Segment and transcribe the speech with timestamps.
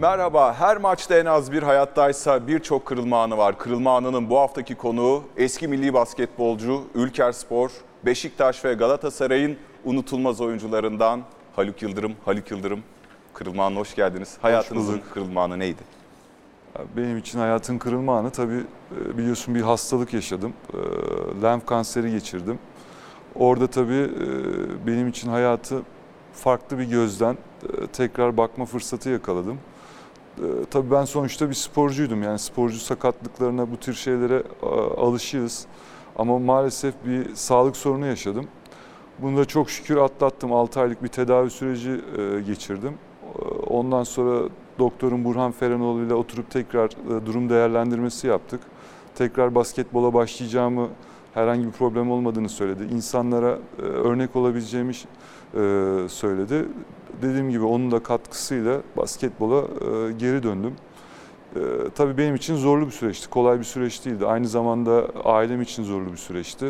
[0.00, 3.58] Merhaba, her maçta en az bir hayattaysa birçok kırılma anı var.
[3.58, 7.70] Kırılma anının bu haftaki konuğu eski milli basketbolcu, Ülker Spor,
[8.04, 11.20] Beşiktaş ve Galatasaray'ın unutulmaz oyuncularından
[11.56, 12.12] Haluk Yıldırım.
[12.24, 12.82] Haluk Yıldırım,
[13.34, 14.36] kırılma anına hoş geldiniz.
[14.42, 15.12] Hayatınızın bulduk.
[15.14, 15.82] kırılma anı neydi?
[16.96, 18.64] Benim için hayatın kırılma anı tabii
[19.00, 20.52] e, biliyorsun bir hastalık yaşadım.
[20.72, 22.58] E, Lenf kanseri geçirdim.
[23.34, 25.82] Orada tabii e, benim için hayatı
[26.32, 27.36] farklı bir gözden
[27.92, 29.58] tekrar bakma fırsatı yakaladım.
[30.38, 32.22] E, Tabii ben sonuçta bir sporcuydum.
[32.22, 34.42] Yani sporcu sakatlıklarına bu tür şeylere
[34.96, 35.66] alışığız.
[36.16, 38.46] Ama maalesef bir sağlık sorunu yaşadım.
[39.18, 40.52] Bunu da çok şükür atlattım.
[40.52, 42.92] 6 aylık bir tedavi süreci e, geçirdim.
[43.38, 48.60] E, Ondan sonra doktorum Burhan Ferenoğlu ile oturup tekrar e, durum değerlendirmesi yaptık.
[49.14, 50.88] Tekrar basketbola başlayacağımı,
[51.34, 52.84] herhangi bir problem olmadığını söyledi.
[52.94, 54.92] İnsanlara e, örnek olabileceğimi
[56.08, 56.64] söyledi.
[57.22, 60.74] Dediğim gibi onun da katkısıyla basketbola e, geri döndüm.
[61.56, 61.60] E,
[61.94, 64.26] tabii benim için zorlu bir süreçti, kolay bir süreç değildi.
[64.26, 66.66] Aynı zamanda ailem için zorlu bir süreçti.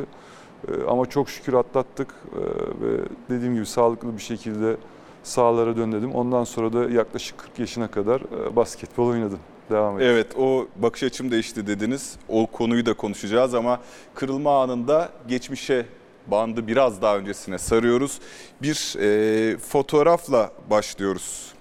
[0.68, 2.40] E, Ama çok şükür atlattık e,
[2.84, 2.98] ve
[3.30, 4.76] dediğim gibi sağlıklı bir şekilde
[5.22, 6.12] sahalara döndüm.
[6.14, 9.38] Ondan sonra da yaklaşık 40 yaşına kadar e, basketbol oynadım.
[9.70, 10.08] Devam ettim.
[10.12, 12.16] Evet, o bakış açım değişti dediniz.
[12.28, 13.80] O konuyu da konuşacağız ama
[14.14, 15.86] kırılma anında geçmişe
[16.30, 18.18] bandı biraz daha öncesine sarıyoruz.
[18.62, 21.52] Bir e, fotoğrafla başlıyoruz.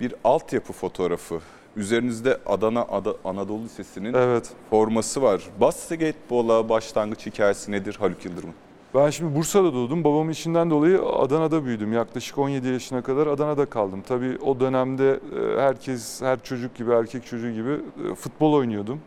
[0.00, 1.40] Bir altyapı fotoğrafı.
[1.76, 4.50] Üzerinizde Adana Ada- Anadolu Lisesi'nin Evet.
[4.70, 5.42] forması var.
[5.60, 8.54] Basketbola başlangıç hikayesi nedir Haluk Yıldırım'ın?
[8.94, 10.04] Ben şimdi Bursa'da doğdum.
[10.04, 11.92] Babamın işinden dolayı Adana'da büyüdüm.
[11.92, 14.02] Yaklaşık 17 yaşına kadar Adana'da kaldım.
[14.08, 17.70] Tabii o dönemde e, herkes, her çocuk gibi, erkek çocuğu gibi
[18.10, 19.00] e, futbol oynuyordum.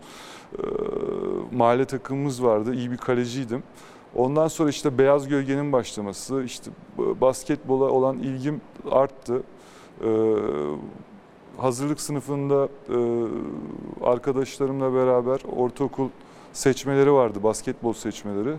[0.53, 0.61] E,
[1.55, 2.73] Mahalle takımımız vardı.
[2.73, 3.63] iyi bir kaleciydim.
[4.15, 8.61] Ondan sonra işte Beyaz Gölge'nin başlaması, işte basketbola olan ilgim
[8.91, 9.43] arttı.
[10.03, 10.09] E,
[11.57, 12.97] Hazırlık sınıfında e,
[14.05, 16.09] arkadaşlarımla beraber ortaokul
[16.53, 18.55] seçmeleri vardı, basketbol seçmeleri.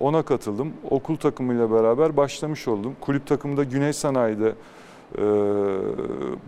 [0.00, 0.72] Ona katıldım.
[0.90, 2.96] Okul takımıyla beraber başlamış oldum.
[3.00, 4.54] Kulüp takımında Güney Sanayi'de
[5.18, 5.24] e,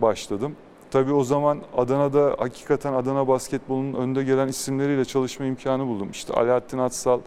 [0.01, 0.55] başladım.
[0.91, 6.09] Tabii o zaman Adana'da hakikaten Adana basketbolunun önde gelen isimleriyle çalışma imkanı buldum.
[6.11, 7.19] İşte Alaaddin Atsal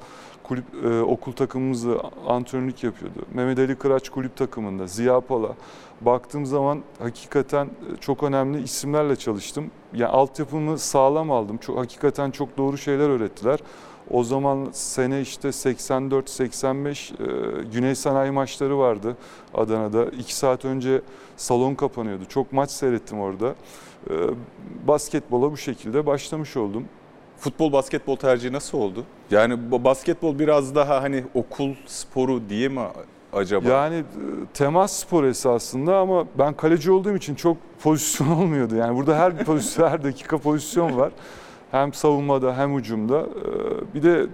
[0.48, 3.18] kulüp e, okul takımımızı antrenörlük yapıyordu.
[3.34, 5.54] Mehmet Ali Kıraç kulüp takımında, Ziya Pala.
[6.00, 9.70] Baktığım zaman hakikaten e, çok önemli isimlerle çalıştım.
[9.92, 11.58] Yani altyapımı sağlam aldım.
[11.58, 13.60] Çok hakikaten çok doğru şeyler öğrettiler.
[14.10, 19.16] O zaman sene işte 84-85 e, Güney Sanayi maçları vardı
[19.54, 20.04] Adana'da.
[20.04, 21.02] İki saat önce
[21.36, 22.24] salon kapanıyordu.
[22.24, 23.54] Çok maç seyrettim orada.
[24.10, 24.14] E,
[24.86, 26.84] basketbola bu şekilde başlamış oldum.
[27.38, 29.04] Futbol basketbol tercihi nasıl oldu?
[29.30, 32.80] Yani basketbol biraz daha hani okul sporu diye mi
[33.32, 33.68] acaba?
[33.68, 34.02] Yani e,
[34.54, 38.76] temas spor esasında ama ben kaleci olduğum için çok pozisyon olmuyordu.
[38.76, 41.12] Yani burada her pozisyon, her dakika pozisyon var.
[41.70, 43.18] Hem savunmada hem hücumda.
[43.20, 44.26] Ee, Bir de e,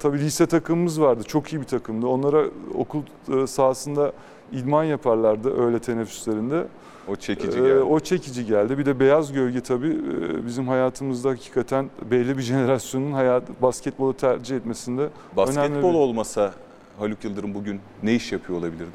[0.00, 1.22] tabii lise takımımız vardı.
[1.26, 2.06] Çok iyi bir takımdı.
[2.06, 2.44] Onlara
[2.74, 3.02] okul
[3.42, 4.12] e, sahasında
[4.52, 6.64] idman yaparlardı öğle teneffüslerinde.
[7.08, 7.78] O çekici Ee, geldi.
[7.80, 8.78] O çekici geldi.
[8.78, 14.56] Bir de beyaz gölge tabii e, bizim hayatımızda hakikaten belli bir jenerasyonun hayat basketbolu tercih
[14.56, 16.52] etmesinde Basketbol önemli bir- olmasa
[16.98, 18.90] Haluk Yıldırım bugün ne iş yapıyor olabilirdi?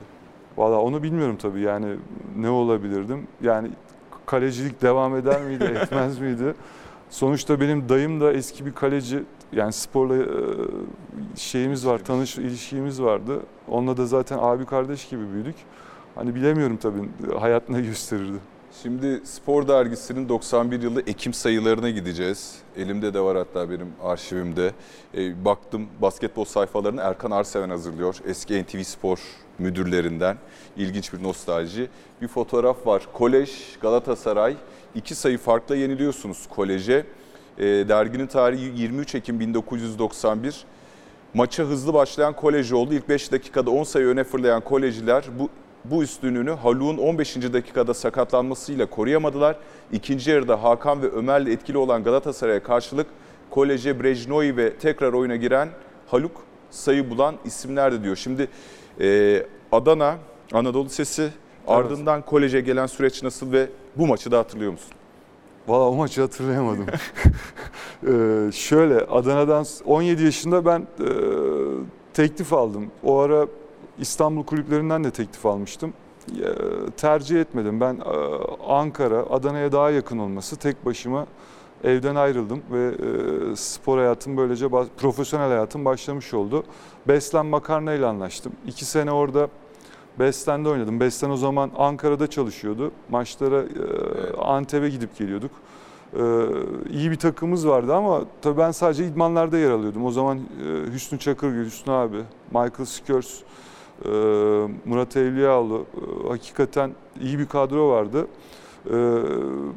[0.57, 1.85] Valla onu bilmiyorum tabii yani
[2.37, 3.27] ne olabilirdim.
[3.41, 3.69] Yani
[4.25, 6.53] kalecilik devam eder miydi, etmez miydi?
[7.09, 9.23] Sonuçta benim dayım da eski bir kaleci.
[9.53, 10.25] Yani sporla e,
[11.35, 13.39] şeyimiz var, tanış ilişkimiz vardı.
[13.67, 15.55] Onunla da zaten abi kardeş gibi büyüdük.
[16.15, 18.37] Hani bilemiyorum tabii hayat ne gösterirdi.
[18.83, 22.55] Şimdi Spor Dergisi'nin 91 yılı Ekim sayılarına gideceğiz.
[22.77, 24.71] Elimde de var hatta benim arşivimde.
[25.17, 28.15] E, baktım basketbol sayfalarını Erkan Arseven hazırlıyor.
[28.27, 29.19] Eski NTV Spor
[29.59, 30.37] müdürlerinden.
[30.77, 31.89] İlginç bir nostalji.
[32.21, 33.03] Bir fotoğraf var.
[33.13, 34.55] Kolej Galatasaray.
[34.95, 37.05] İki sayı farkla yeniliyorsunuz koleje.
[37.57, 40.65] E, derginin tarihi 23 Ekim 1991.
[41.33, 42.93] Maça hızlı başlayan kolej oldu.
[42.93, 45.49] İlk 5 dakikada 10 sayı öne fırlayan kolejiler bu
[45.85, 47.35] bu üstünlüğünü Haluk'un 15.
[47.35, 49.55] dakikada sakatlanmasıyla koruyamadılar.
[49.91, 53.07] İkinci yarıda Hakan ve Ömer'le etkili olan Galatasaray'a karşılık
[53.49, 55.69] koleje Brejnoi ve tekrar oyuna giren
[56.07, 56.31] Haluk
[56.69, 58.15] sayı bulan isimlerdi diyor.
[58.15, 58.47] Şimdi
[58.99, 60.15] e, Adana,
[60.53, 61.29] Anadolu Lisesi
[61.67, 64.91] ardından koleje gelen süreç nasıl ve bu maçı da hatırlıyor musun?
[65.67, 66.85] Valla o maçı hatırlayamadım.
[68.07, 71.09] Ee, şöyle Adana'dan 17 yaşında ben e,
[72.13, 72.91] teklif aldım.
[73.03, 73.47] O ara
[73.99, 75.93] İstanbul kulüplerinden de teklif almıştım.
[76.29, 76.47] E,
[76.97, 77.81] tercih etmedim.
[77.81, 77.99] Ben e,
[78.67, 81.25] Ankara, Adana'ya daha yakın olması tek başıma
[81.83, 84.67] evden ayrıldım ve e, spor hayatım böylece
[84.97, 86.63] profesyonel hayatım başlamış oldu.
[87.07, 88.53] Beslen Makarna ile anlaştım.
[88.67, 89.47] İki sene orada
[90.19, 90.99] Besten'de oynadım.
[90.99, 92.91] Besten o zaman Ankara'da çalışıyordu.
[93.09, 95.51] Maçlara e, Antep'e gidip geliyorduk.
[96.13, 96.21] E,
[96.89, 100.05] iyi bir takımımız vardı ama tabii ben sadece idmanlarda yer alıyordum.
[100.05, 100.39] O zaman
[100.93, 102.17] Hüsnü Çakırgül, Hüsnü abi,
[102.51, 103.39] Michael Skurs,
[104.85, 105.85] Murat Evliyaoğlu
[106.25, 106.91] e, hakikaten
[107.21, 108.27] iyi bir kadro vardı.
[108.85, 108.95] E,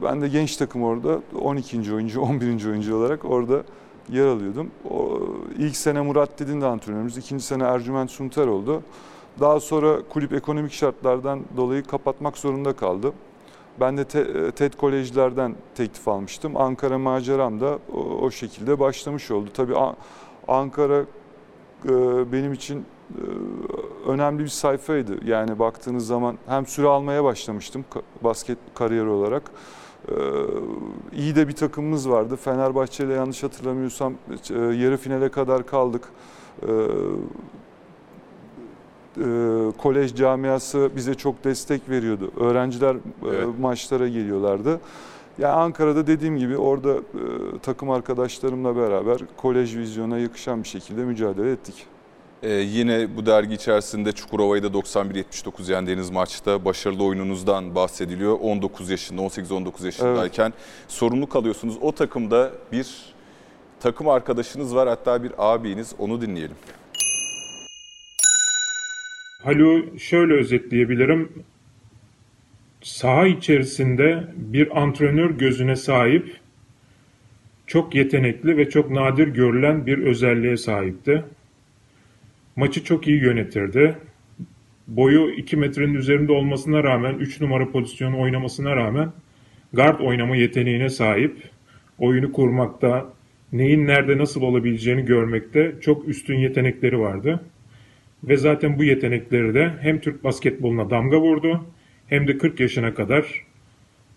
[0.02, 1.94] ben de genç takım orada 12.
[1.94, 2.68] oyuncu, 11.
[2.68, 3.62] oyuncu olarak orada
[4.08, 4.70] yer alıyordum.
[4.90, 5.18] O,
[5.58, 8.82] ilk sene Murat Didin de antrenörümüz, ikinci sene Ercüment Suntar oldu.
[9.40, 13.12] Daha sonra kulüp ekonomik şartlardan dolayı kapatmak zorunda kaldı.
[13.80, 16.56] Ben de te, TED Kolejlerden teklif almıştım.
[16.56, 17.78] Ankara maceram da
[18.20, 19.50] o, şekilde başlamış oldu.
[19.54, 19.74] Tabii
[20.48, 21.04] Ankara
[21.84, 21.92] e,
[22.32, 23.24] benim için e,
[24.06, 25.24] önemli bir sayfaydı.
[25.24, 27.84] Yani baktığınız zaman hem süre almaya başlamıştım
[28.24, 29.42] basket kariyeri olarak.
[30.08, 30.14] Ee,
[31.12, 32.36] iyi de bir takımımız vardı.
[32.36, 34.14] Fenerbahçe ile yanlış hatırlamıyorsam
[34.50, 36.02] e, yarı finale kadar kaldık.
[36.62, 36.66] Ee,
[39.18, 39.22] e,
[39.78, 42.30] kolej camiası bize çok destek veriyordu.
[42.40, 43.46] Öğrenciler e, Evet.
[43.60, 44.80] maçlara geliyorlardı.
[45.38, 47.00] Yani Ankara'da dediğim gibi orada e,
[47.62, 51.86] takım arkadaşlarımla beraber kolej vizyona yakışan bir şekilde mücadele ettik.
[52.42, 58.38] Ee, yine bu dergi içerisinde Çukurova'yı da 91-79 yendiğiniz maçta başarılı oyununuzdan bahsediliyor.
[58.40, 60.52] 19 yaşında, 18-19 yaşındayken
[60.88, 61.76] sorumluluk alıyorsunuz.
[61.80, 62.86] O takımda bir
[63.80, 66.56] takım arkadaşınız var hatta bir abiniz onu dinleyelim.
[69.42, 71.32] Haluk'u şöyle özetleyebilirim.
[72.82, 76.36] Saha içerisinde bir antrenör gözüne sahip,
[77.66, 81.24] çok yetenekli ve çok nadir görülen bir özelliğe sahipti.
[82.56, 83.96] Maçı çok iyi yönetirdi.
[84.88, 89.12] Boyu 2 metrenin üzerinde olmasına rağmen, 3 numara pozisyonu oynamasına rağmen
[89.72, 91.36] guard oynama yeteneğine sahip.
[91.98, 93.06] Oyunu kurmakta,
[93.52, 97.40] neyin nerede nasıl olabileceğini görmekte çok üstün yetenekleri vardı.
[98.24, 101.64] Ve zaten bu yetenekleri de hem Türk basketboluna damga vurdu
[102.06, 103.44] hem de 40 yaşına kadar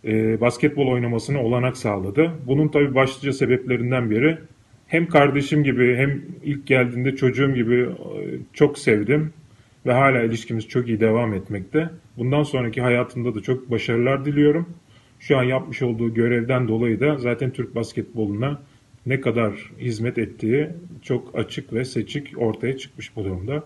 [0.06, 2.32] e, basketbol oynamasına olanak sağladı.
[2.48, 4.38] Bunun tabii başlıca sebeplerinden biri
[4.88, 7.90] hem kardeşim gibi hem ilk geldiğinde çocuğum gibi e,
[8.54, 9.34] çok sevdim
[9.86, 11.90] ve hala ilişkimiz çok iyi devam etmekte.
[12.18, 14.70] Bundan sonraki hayatında da çok başarılar diliyorum.
[15.20, 18.62] Şu an yapmış olduğu görevden dolayı da zaten Türk basketboluna
[19.06, 20.70] ne kadar hizmet ettiği
[21.02, 23.64] çok açık ve seçik ortaya çıkmış bu durumda.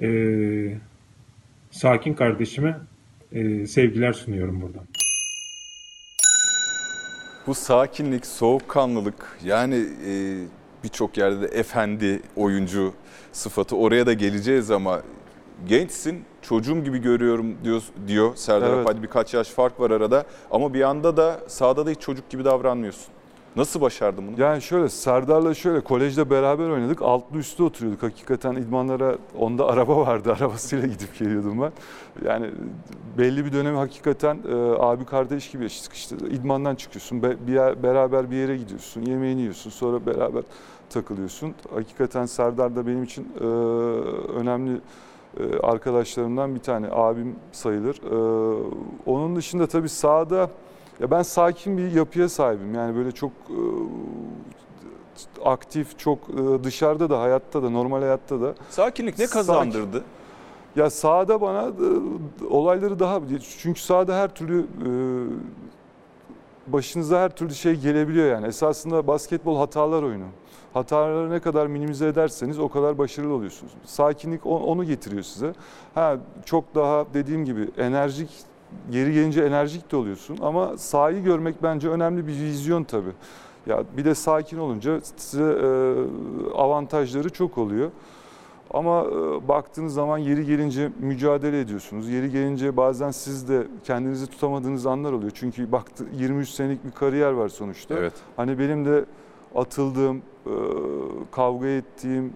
[0.00, 0.74] Ee,
[1.70, 2.76] sakin kardeşime
[3.32, 4.84] e, sevgiler sunuyorum buradan.
[7.50, 9.74] Bu sakinlik, soğukkanlılık yani
[10.06, 10.12] e,
[10.84, 12.92] birçok yerde de efendi oyuncu
[13.32, 15.02] sıfatı oraya da geleceğiz ama
[15.68, 18.88] gençsin çocuğum gibi görüyorum diyor, diyor Serdar Evet.
[18.88, 22.44] Hadi birkaç yaş fark var arada ama bir anda da sahada da hiç çocuk gibi
[22.44, 23.06] davranmıyorsun.
[23.56, 24.40] Nasıl başardın bunu?
[24.40, 27.02] Yani şöyle Serdar'la şöyle kolejde beraber oynadık.
[27.02, 28.02] Altlı üstte oturuyorduk.
[28.02, 30.32] Hakikaten idmanlara onda araba vardı.
[30.38, 31.72] Arabasıyla gidip geliyordum ben.
[32.28, 32.50] Yani
[33.18, 36.16] belli bir dönemi hakikaten e, abi kardeş gibi yaşadık işte.
[36.16, 37.22] İdmandan çıkıyorsun.
[37.22, 39.02] be- bir yer, beraber bir yere gidiyorsun.
[39.02, 39.70] Yemeğini yiyorsun.
[39.70, 40.42] Sonra beraber
[40.90, 41.54] takılıyorsun.
[41.74, 43.44] Hakikaten Serdar da benim için e,
[44.40, 44.80] önemli
[45.40, 46.86] e, arkadaşlarımdan bir tane.
[46.90, 47.96] Abim sayılır.
[47.96, 48.16] E,
[49.06, 50.50] onun dışında tabii sahada
[51.00, 52.74] ya ben sakin bir yapıya sahibim.
[52.74, 53.60] Yani böyle çok e,
[55.44, 58.54] aktif, çok e, dışarıda da, hayatta da, normal hayatta da.
[58.70, 59.38] Sakinlik ne Sakin.
[59.38, 60.04] kazandırdı?
[60.76, 63.20] Ya sahada bana e, olayları daha
[63.58, 64.90] çünkü sahada her türlü e,
[66.72, 68.46] başınıza her türlü şey gelebiliyor yani.
[68.46, 70.26] Esasında basketbol hatalar oyunu.
[70.74, 73.72] Hataları ne kadar minimize ederseniz o kadar başarılı oluyorsunuz.
[73.84, 75.52] Sakinlik onu getiriyor size.
[75.94, 78.30] Ha çok daha dediğim gibi enerjik
[78.90, 83.12] geri gelince enerjik de oluyorsun ama sahayı görmek bence önemli bir vizyon tabii.
[83.66, 85.68] Ya bir de sakin olunca size e,
[86.54, 87.90] avantajları çok oluyor.
[88.70, 92.08] Ama e, baktığınız zaman yeri gelince mücadele ediyorsunuz.
[92.08, 95.32] Yeri gelince bazen siz de kendinizi tutamadığınız anlar oluyor.
[95.34, 97.94] Çünkü baktı 23 senelik bir kariyer var sonuçta.
[97.94, 98.12] Evet.
[98.36, 99.04] Hani benim de
[99.54, 100.54] atıldığım, e,
[101.32, 102.32] kavga ettiğim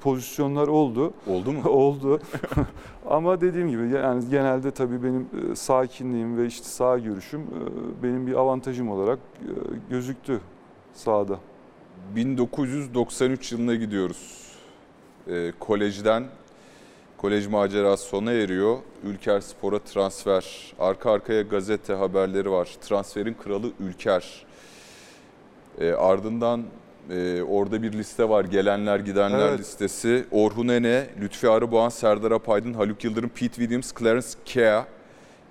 [0.00, 1.12] pozisyonlar oldu.
[1.26, 1.62] Oldu mu?
[1.68, 2.20] oldu.
[3.06, 8.26] Ama dediğim gibi yani genelde tabii benim e, sakinliğim ve işte sağ görüşüm e, benim
[8.26, 9.50] bir avantajım olarak e,
[9.90, 10.40] gözüktü
[10.94, 11.38] sahada.
[12.14, 14.42] 1993 yılına gidiyoruz.
[15.28, 16.24] Ee, kolejden
[17.16, 18.78] kolej macerası sona eriyor.
[19.04, 20.74] Ülker Spor'a transfer.
[20.78, 22.68] Arka arkaya gazete haberleri var.
[22.80, 24.46] Transferin kralı Ülker.
[25.80, 26.64] Ee, ardından
[27.10, 28.44] e, orada bir liste var.
[28.44, 29.60] Gelenler gidenler Evet.
[29.60, 30.24] listesi.
[30.30, 34.86] Orhun Ene, Lütfi Arıboğan, Serdar Apaydın, Haluk Yıldırım, Pete Williams, Clarence Kea.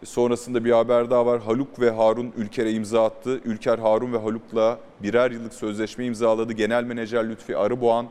[0.04, 1.42] Sonrasında bir haber daha var.
[1.42, 3.42] Haluk ve Harun Ülker'e imza attı.
[3.46, 6.54] Ülker Harun ve Haluk'la birer yıllık sözleşme imzaladı.
[6.54, 8.06] Genel menajer Lütfi Arıboğan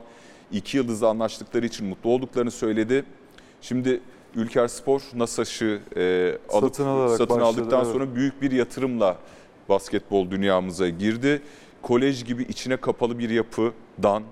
[0.53, 3.05] iki yıldızla anlaştıkları için mutlu olduklarını söyledi.
[3.61, 4.01] Şimdi
[4.35, 7.93] Ülker Spor NASAŞ'ı e, alıp Satın satın başladı, aldıktan evet.
[7.93, 9.17] sonra büyük bir yatırımla
[9.69, 11.43] basketbol dünyamıza girdi.
[11.83, 14.23] Kolej gibi içine kapalı bir yapıdan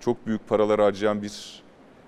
[0.00, 1.62] çok büyük paralar harcayan bir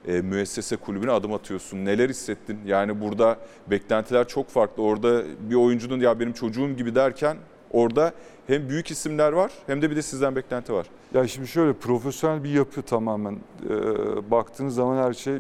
[0.07, 1.85] e, müessese kulübüne adım atıyorsun.
[1.85, 2.59] Neler hissettin?
[2.67, 3.39] Yani burada
[3.71, 4.83] beklentiler çok farklı.
[4.83, 7.37] Orada bir oyuncunun ya benim çocuğum gibi derken
[7.71, 8.13] orada
[8.47, 10.87] hem büyük isimler var hem de bir de sizden beklenti var.
[11.15, 13.35] Ya şimdi şöyle profesyonel bir yapı tamamen.
[13.35, 15.39] Ee, baktığınız zaman her şey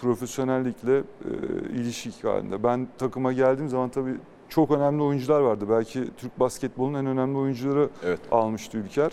[0.00, 1.02] profesyonellikle e,
[1.74, 2.62] ilişik halinde.
[2.62, 4.14] Ben takıma geldiğim zaman tabii
[4.48, 5.66] çok önemli oyuncular vardı.
[5.70, 8.20] Belki Türk basketbolunun en önemli oyuncuları Evet.
[8.30, 9.12] almıştı Ülker.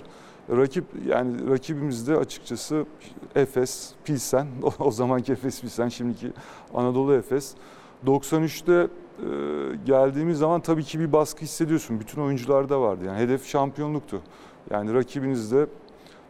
[0.49, 2.85] Rakip yani rakibimiz de açıkçası
[3.35, 4.47] Efes, Pilsen.
[4.79, 6.31] O, zamanki Efes Pilsen, şimdiki
[6.73, 7.53] Anadolu Efes.
[8.05, 8.87] 93'te e,
[9.85, 11.99] geldiğimiz zaman tabii ki bir baskı hissediyorsun.
[11.99, 13.03] Bütün oyuncularda vardı.
[13.05, 14.21] Yani hedef şampiyonluktu.
[14.69, 15.67] Yani rakibiniz de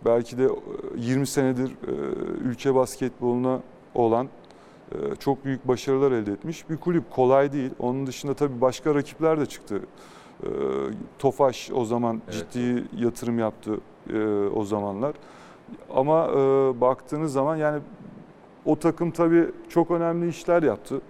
[0.05, 0.49] belki de e,
[0.97, 1.91] 20 senedir e,
[2.43, 3.59] ülke basketboluna
[3.95, 4.29] olan e,
[5.19, 7.11] çok büyük başarılar elde etmiş bir kulüp.
[7.11, 7.71] Kolay değil.
[7.79, 9.79] Onun dışında tabii başka rakipler de çıktı.
[10.43, 10.47] E,
[11.19, 12.45] Tofaş o zaman Evet.
[12.53, 13.79] ciddi yatırım yaptı
[14.13, 14.19] e,
[14.55, 15.13] o zamanlar.
[15.95, 16.35] Ama e,
[16.81, 17.81] baktığınız zaman yani
[18.65, 21.01] o takım tabii çok önemli işler yaptı.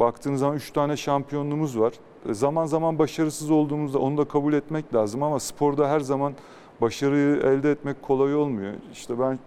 [0.00, 1.92] Baktığınız zaman 3 tane şampiyonluğumuz var.
[2.28, 6.32] E, Zaman zaman başarısız olduğumuzda onu da kabul etmek lazım ama sporda her zaman
[6.80, 8.72] başarıyı elde etmek kolay olmuyor.
[8.92, 9.38] İşte ben e,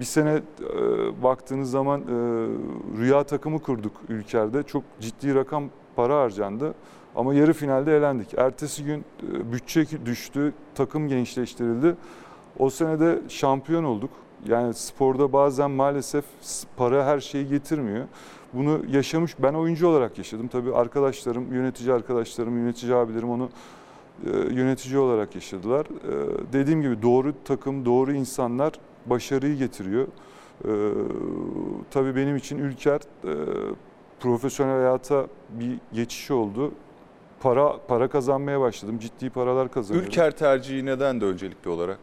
[0.00, 2.04] bir sene e, baktığınız zaman e,
[2.98, 4.62] rüya takımı kurduk ülkede.
[4.62, 5.64] Çok ciddi rakam
[5.96, 6.74] para harcandı.
[7.16, 8.34] Ama yarı finalde elendik.
[8.38, 11.96] Ertesi gün e, bütçe düştü, takım gençleştirildi.
[12.58, 14.10] O sene de şampiyon olduk.
[14.48, 16.24] Yani sporda bazen maalesef
[16.76, 18.04] para her şeyi getirmiyor.
[18.52, 20.48] Bunu yaşamış, ben oyuncu olarak yaşadım.
[20.48, 23.48] Tabii arkadaşlarım, yönetici arkadaşlarım, yönetici abilerim onu
[24.50, 25.86] yönetici olarak yaşadılar.
[26.52, 28.72] Dediğim gibi doğru takım, doğru insanlar
[29.06, 30.06] başarıyı getiriyor.
[30.64, 30.70] E,
[31.90, 33.32] tabii benim için Ülker e,
[34.20, 36.72] profesyonel hayata bir geçiş oldu.
[37.40, 38.98] Para para kazanmaya başladım.
[38.98, 40.08] Ciddi paralar kazanıyorum.
[40.10, 41.98] Ülker tercihi neden de öncelikli olarak?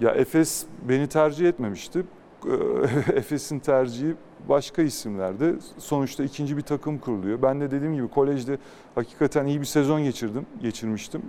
[0.00, 2.04] Ya Efes beni tercih etmemişti.
[2.46, 2.52] Eee,
[3.14, 4.14] Efes'in tercihi
[4.48, 5.54] başka isimlerdi.
[5.78, 7.42] Sonuçta ikinci bir takım kuruluyor.
[7.42, 8.58] Ben de dediğim gibi kolejde
[8.94, 11.22] hakikaten iyi bir sezon geçirdim, geçirmiştim.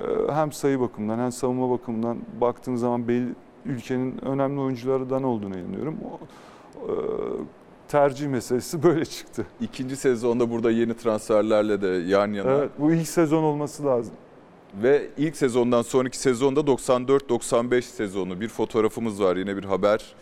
[0.00, 3.34] Eee, Hem sayı bakımından hem savunma bakımından baktığınız zaman belli
[3.66, 5.96] ülkenin önemli oyuncularından olduğunu inanıyorum.
[6.04, 6.18] O,
[6.88, 6.94] eee,
[7.88, 9.46] tercih meselesi böyle çıktı.
[9.60, 12.50] İkinci sezonda burada yeni transferlerle de yan yana.
[12.50, 14.14] Evet, bu ilk sezon olması lazım.
[14.82, 20.14] Ve ilk sezondan sonraki sezonda 94-95 sezonu bir fotoğrafımız var yine bir haber.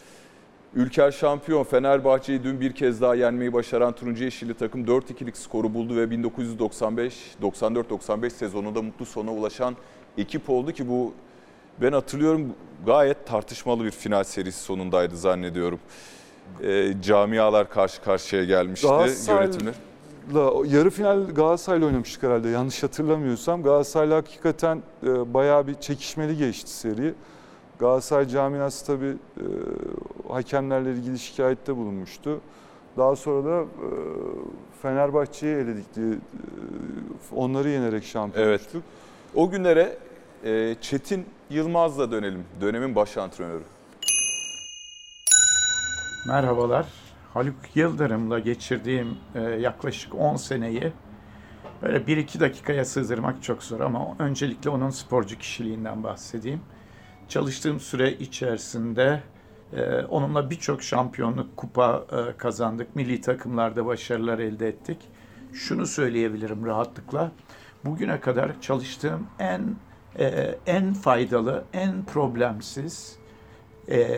[0.75, 5.97] Ülker şampiyon Fenerbahçe'yi dün bir kez daha yenmeyi başaran turuncu yeşilli takım 4-2'lik skoru buldu
[5.97, 9.76] ve 1995-94-95 sezonunda mutlu sona ulaşan
[10.18, 11.12] ekip oldu ki bu
[11.82, 12.46] ben hatırlıyorum
[12.87, 15.78] gayet tartışmalı bir final serisi sonundaydı zannediyorum.
[16.62, 19.75] Ee, camialar karşı karşıya gelmişti Galatasaray- yönetimler.
[20.66, 23.62] Yarı final Galatasaray'la oynamıştık herhalde yanlış hatırlamıyorsam.
[23.62, 27.14] Galatasaray'la hakikaten e, bayağı bir çekişmeli geçti seri.
[27.78, 29.06] Galatasaray camiası tabii
[29.37, 29.44] e,
[30.32, 32.40] hakemlerle ilgili şikayette bulunmuştu.
[32.96, 33.66] Daha sonra da e,
[34.82, 36.16] Fenerbahçe'yi eledik diye e,
[37.34, 38.60] onları yenerek şampiyon Evet.
[38.60, 38.82] olmuştuk.
[39.34, 39.96] O günlere
[40.44, 42.44] e, Çetin Yılmaz'la dönelim.
[42.61, 43.64] Dönemin baş antrenörü.
[46.28, 46.87] Merhabalar.
[47.35, 50.92] Haluk Yıldırım'la geçirdiğim e, yaklaşık 10 seneyi
[51.82, 56.61] böyle 1-2 dakikaya sığdırmak çok zor ama öncelikle onun sporcu kişiliğinden bahsedeyim.
[57.28, 59.23] Çalıştığım süre içerisinde
[59.73, 62.97] e, onunla birçok şampiyonluk kupa e, kazandık.
[62.97, 64.99] Milli takımlarda başarılar elde ettik.
[65.52, 67.32] Şunu söyleyebilirim rahatlıkla.
[67.85, 69.76] Bugüne kadar çalıştığım en
[70.20, 73.16] e, en faydalı, en problemsiz
[73.90, 74.08] e,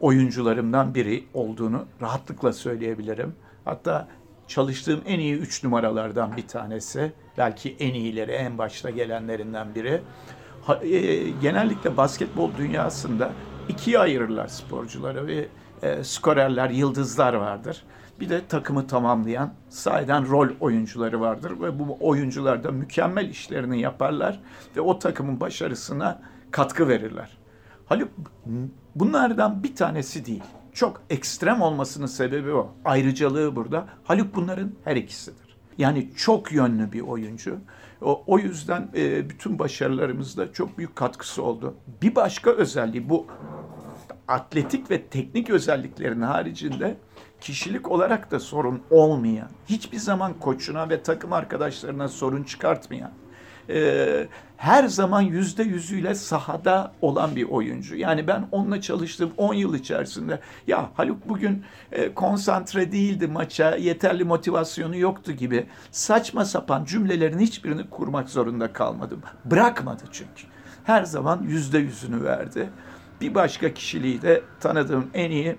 [0.00, 3.34] oyuncularımdan biri olduğunu rahatlıkla söyleyebilirim.
[3.64, 4.08] Hatta
[4.48, 7.12] çalıştığım en iyi üç numaralardan bir tanesi.
[7.38, 10.00] Belki en iyileri, en başta gelenlerinden biri.
[10.82, 13.30] E, genellikle basketbol dünyasında
[13.68, 15.48] ikiye ayırırlar sporcuları ve
[15.82, 17.82] e, skorerler, yıldızlar vardır.
[18.20, 24.40] Bir de takımı tamamlayan sahiden rol oyuncuları vardır ve bu oyuncular da mükemmel işlerini yaparlar
[24.76, 27.38] ve o takımın başarısına katkı verirler.
[27.86, 28.08] Haluk
[28.94, 30.42] bunlardan bir tanesi değil.
[30.72, 32.74] Çok ekstrem olmasının sebebi o.
[32.84, 33.86] Ayrıcalığı burada.
[34.04, 35.56] Haluk bunların her ikisidir.
[35.78, 37.58] Yani çok yönlü bir oyuncu.
[38.00, 41.74] O, yüzden e, bütün başarılarımızda çok büyük katkısı oldu.
[42.02, 43.26] Bir başka özelliği bu
[44.28, 46.96] atletik ve teknik özelliklerin haricinde
[47.44, 53.10] kişilik olarak da sorun olmayan, hiçbir zaman koçuna ve takım arkadaşlarına sorun çıkartmayan,
[53.68, 57.96] e, her zaman yüzde yüzüyle sahada olan bir oyuncu.
[57.96, 64.24] Yani ben onunla çalıştığım 10 yıl içerisinde ya Haluk bugün e, konsantre değildi maça, yeterli
[64.24, 69.22] motivasyonu yoktu gibi saçma sapan cümlelerin hiçbirini kurmak zorunda kalmadım.
[69.44, 70.44] Bırakmadı çünkü.
[70.84, 72.70] Her zaman yüzde yüzünü verdi.
[73.20, 75.56] Bir başka kişiliği de tanıdığım en iyi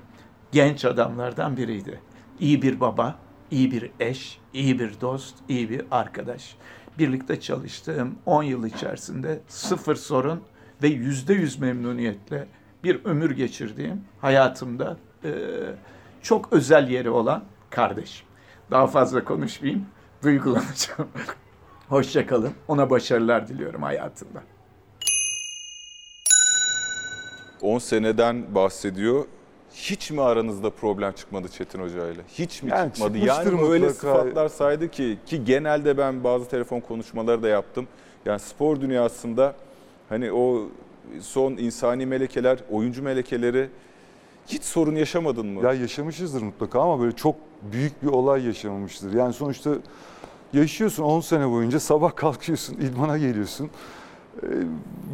[0.56, 2.00] genç adamlardan biriydi.
[2.40, 3.16] İyi bir baba,
[3.52, 6.56] iyi bir eş, iyi bir dost, iyi bir arkadaş.
[6.98, 10.42] Birlikte çalıştığım 10 yıl içerisinde sıfır sorun
[10.84, 12.48] ve yüzde yüz memnuniyetle
[12.84, 15.32] bir ömür geçirdiğim hayatımda e,
[16.22, 18.28] çok özel yeri olan kardeşim.
[18.72, 19.86] Daha fazla konuşmayayım,
[20.24, 21.10] duygulanacağım.
[21.90, 24.44] Hoşçakalın, ona başarılar diliyorum hayatında.
[27.62, 29.26] 10 seneden bahsediyor.
[29.76, 32.22] Hiç mi aranızda problem çıkmadı Çetin Hoca ile?
[32.28, 33.18] Hiç mi Yani çıkmadı?
[33.18, 33.94] Yani öyle mutlaka.
[33.94, 37.88] sıfatlar saydı ki ki genelde ben bazı telefon konuşmaları da yaptım.
[38.26, 39.56] Yani spor dünyasında
[40.10, 40.62] hani o
[41.22, 43.70] son insani melekeler, oyuncu melekeleri
[44.48, 45.64] hiç sorun yaşamadın mı?
[45.64, 47.36] Ya yaşamışızdır mutlaka ama böyle çok
[47.72, 49.14] büyük bir olay yaşamamıştır.
[49.14, 49.72] Yani sonuçta
[50.54, 53.70] yaşıyorsun 10 sene boyunca sabah kalkıyorsun, idmana geliyorsun.
[54.44, 54.48] Ee,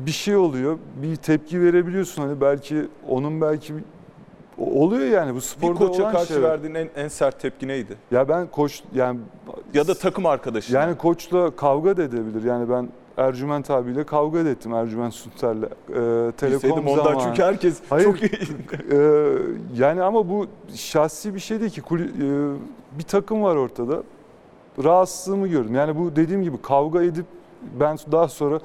[0.05, 2.21] Bir şey oluyor, bir tepki verebiliyorsun.
[2.21, 3.73] Hani belki onun belki
[4.65, 6.49] oluyor yani bu bir sporda koça olan karşı şeyler.
[6.49, 7.97] verdiğin en, en sert tepki neydi?
[8.11, 9.19] Ya ben koç yani
[9.73, 10.73] Ya da takım arkadaşı.
[10.73, 12.43] yani koçla kavga da edebilir.
[12.43, 15.63] Yani ben Ercüment abiyle kavga da ettim Ercüment Sunter'le.
[15.63, 17.23] Ee, telekom ondan zamanı.
[17.23, 18.31] çünkü herkes Hayır, çok iyi.
[18.91, 18.97] Ee,
[19.77, 21.81] yani ama bu şahsi bir şey değil ki.
[21.81, 22.57] Kuli- e,
[22.99, 24.03] bir takım var ortada.
[24.83, 25.75] Rahatsızlığımı gördüm.
[25.75, 27.25] Yani bu dediğim gibi kavga edip
[27.79, 28.59] ben daha sonra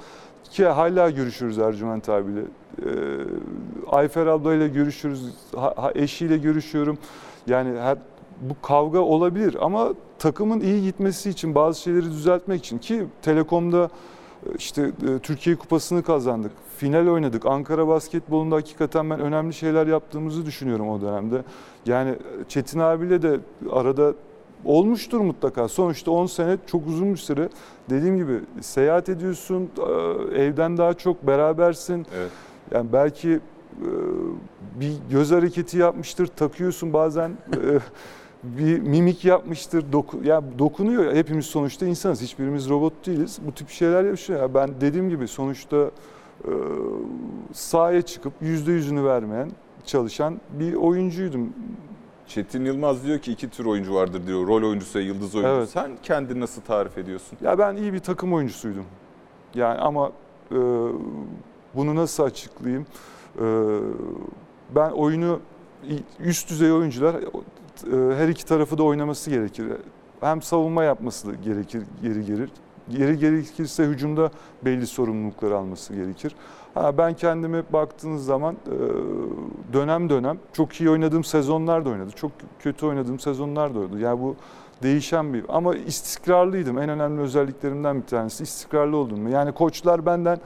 [0.50, 2.40] ki hala görüşürüz Ercüment abiyle.
[2.40, 2.86] Ee,
[3.86, 5.34] Ayfer ablayla görüşürüz.
[5.94, 6.98] Eşiyle görüşüyorum.
[7.46, 7.98] Yani her
[8.40, 13.90] bu kavga olabilir ama takımın iyi gitmesi için bazı şeyleri düzeltmek için ki Telekom'da
[14.46, 16.52] e, işte e, Türkiye Kupası'nı kazandık.
[16.76, 17.46] Final oynadık.
[17.46, 21.42] Ankara basketbolunda hakikaten ben önemli şeyler yaptığımızı düşünüyorum o dönemde.
[21.86, 22.16] Yani e,
[22.48, 23.40] Çetin abiyle de
[23.72, 24.14] arada
[24.64, 25.68] olmuştur mutlaka.
[25.68, 27.48] Sonuçta 10 sene çok uzun bir süre.
[27.90, 32.06] Dediğim gibi seyahat ediyorsun, e, evden daha çok berabersin.
[32.16, 32.30] Evet.
[32.70, 33.40] Yani belki e,
[34.80, 37.78] bir göz hareketi yapmıştır, takıyorsun bazen e,
[38.42, 41.14] bir mimik yapmıştır, doku, ya dokunuyor.
[41.14, 43.38] Hepimiz sonuçta insanız, hiçbirimiz robot değiliz.
[43.46, 44.40] Bu tip şeyler yaşıyor.
[44.40, 45.90] Ya ben dediğim gibi sonuçta
[46.44, 46.50] e,
[47.52, 49.50] sahaya çıkıp yüzde yüzünü vermeyen,
[49.84, 51.52] çalışan bir oyuncuydum.
[52.28, 54.46] Çetin Yılmaz diyor ki iki tür oyuncu vardır diyor.
[54.46, 55.52] Rol oyuncusu ve yıldız oyuncu.
[55.52, 55.68] Evet.
[55.68, 57.38] Sen kendini nasıl tarif ediyorsun?
[57.42, 58.84] Ya ben iyi bir takım oyuncusuydum.
[59.54, 60.12] Yani ama
[60.50, 60.56] e,
[61.74, 62.86] bunu nasıl açıklayayım?
[63.38, 63.44] E,
[64.74, 65.40] ben oyunu
[66.20, 69.66] üst düzey oyuncular e, her iki tarafı da oynaması gerekir.
[70.20, 72.50] Hem savunma yapması gerekir geri gelir.
[72.90, 74.30] Geri gerekirse hücumda
[74.64, 76.34] belli sorumlulukları alması gerekir.
[76.74, 78.76] Ha, ben kendime baktığınız zaman e,
[79.72, 82.10] dönem dönem çok iyi oynadığım sezonlar da oynadı.
[82.16, 84.00] Çok kötü oynadığım sezonlar da oynadı.
[84.00, 84.36] Yani bu
[84.82, 86.78] değişen bir ama istikrarlıydım.
[86.78, 89.28] En önemli özelliklerimden bir tanesi istikrarlı oldum.
[89.28, 90.38] Yani koçlar benden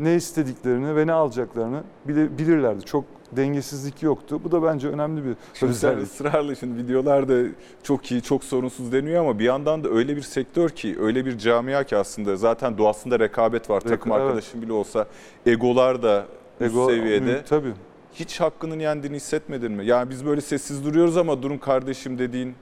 [0.00, 2.84] ne istediklerini ve ne alacaklarını bile- bilirlerdi.
[2.84, 4.40] Çok dengesizlik yoktu.
[4.44, 6.06] Bu da bence önemli bir Şimdi sen özellik.
[6.12, 7.48] ısrarla şimdi videolarda
[7.82, 11.38] çok iyi, çok sorunsuz deniyor ama bir yandan da öyle bir sektör ki, öyle bir
[11.38, 13.80] camia ki aslında zaten doğasında rekabet var.
[13.82, 14.22] Reka- Takım evet.
[14.22, 15.06] arkadaşın bile olsa
[15.46, 16.24] egolar da
[16.60, 17.44] üst Ego- seviyede.
[17.48, 17.72] Tabii.
[18.14, 19.86] Hiç hakkının yendiğini hissetmedin mi?
[19.86, 22.54] Yani biz böyle sessiz duruyoruz ama durun kardeşim dediğin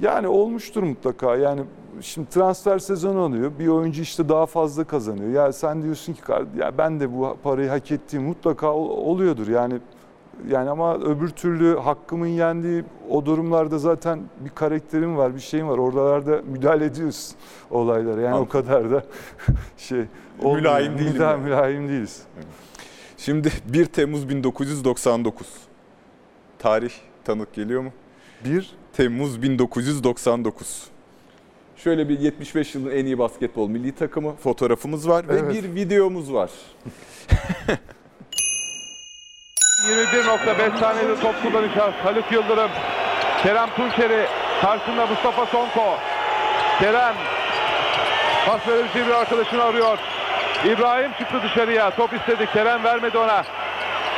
[0.00, 1.36] Yani olmuştur mutlaka.
[1.36, 1.60] Yani
[2.00, 3.52] şimdi transfer sezonu oluyor.
[3.58, 5.30] Bir oyuncu işte daha fazla kazanıyor.
[5.30, 9.48] Ya sen diyorsun ki "Kar- ya ben de bu parayı hak ettiğim mutlaka ol- oluyordur.
[9.48, 9.74] Yani
[10.48, 15.78] yani ama öbür türlü hakkımın yendiği o durumlarda zaten bir karakterim var, bir şeyim var.
[15.78, 17.32] Oralarda müdahale ediyoruz
[17.70, 18.20] olaylara.
[18.20, 18.46] Yani Anladım.
[18.46, 19.02] o kadar da
[19.76, 20.04] şey.
[20.44, 21.42] Mülayim değilim Müda- yani.
[21.44, 22.22] mülayim değiliz.
[23.16, 25.46] Şimdi 1 Temmuz 1999.
[26.58, 26.92] Tarih
[27.24, 27.90] tanık geliyor mu?
[28.44, 30.82] Bir, Temmuz 1999.
[31.76, 35.54] Şöyle bir 75 yılın en iyi basketbol milli takımı fotoğrafımız var ve Evet.
[35.54, 36.50] bir videomuz var.
[39.88, 41.94] 21.5 saniyede top kullanacağız.
[42.04, 42.70] Haluk Yıldırım,
[43.42, 44.26] Kerem Tunçeri
[44.60, 45.94] karşısında Mustafa Sonko.
[46.78, 47.14] Kerem
[48.46, 49.98] pas verebileceği bir arkadaşını arıyor.
[50.64, 51.90] İbrahim çıktı dışarıya.
[51.90, 52.46] Top istedi.
[52.52, 53.44] Kerem vermedi ona.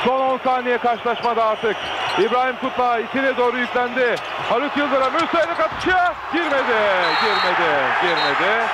[0.05, 1.77] Son 10 saniye karşılaşmada artık.
[2.18, 4.14] İbrahim Kutla içine doğru yüklendi.
[4.50, 5.96] Haluk Yıldırım üstelik atışı
[6.33, 6.81] girmedi.
[7.22, 7.70] Girmedi.
[8.03, 8.66] Girmedi.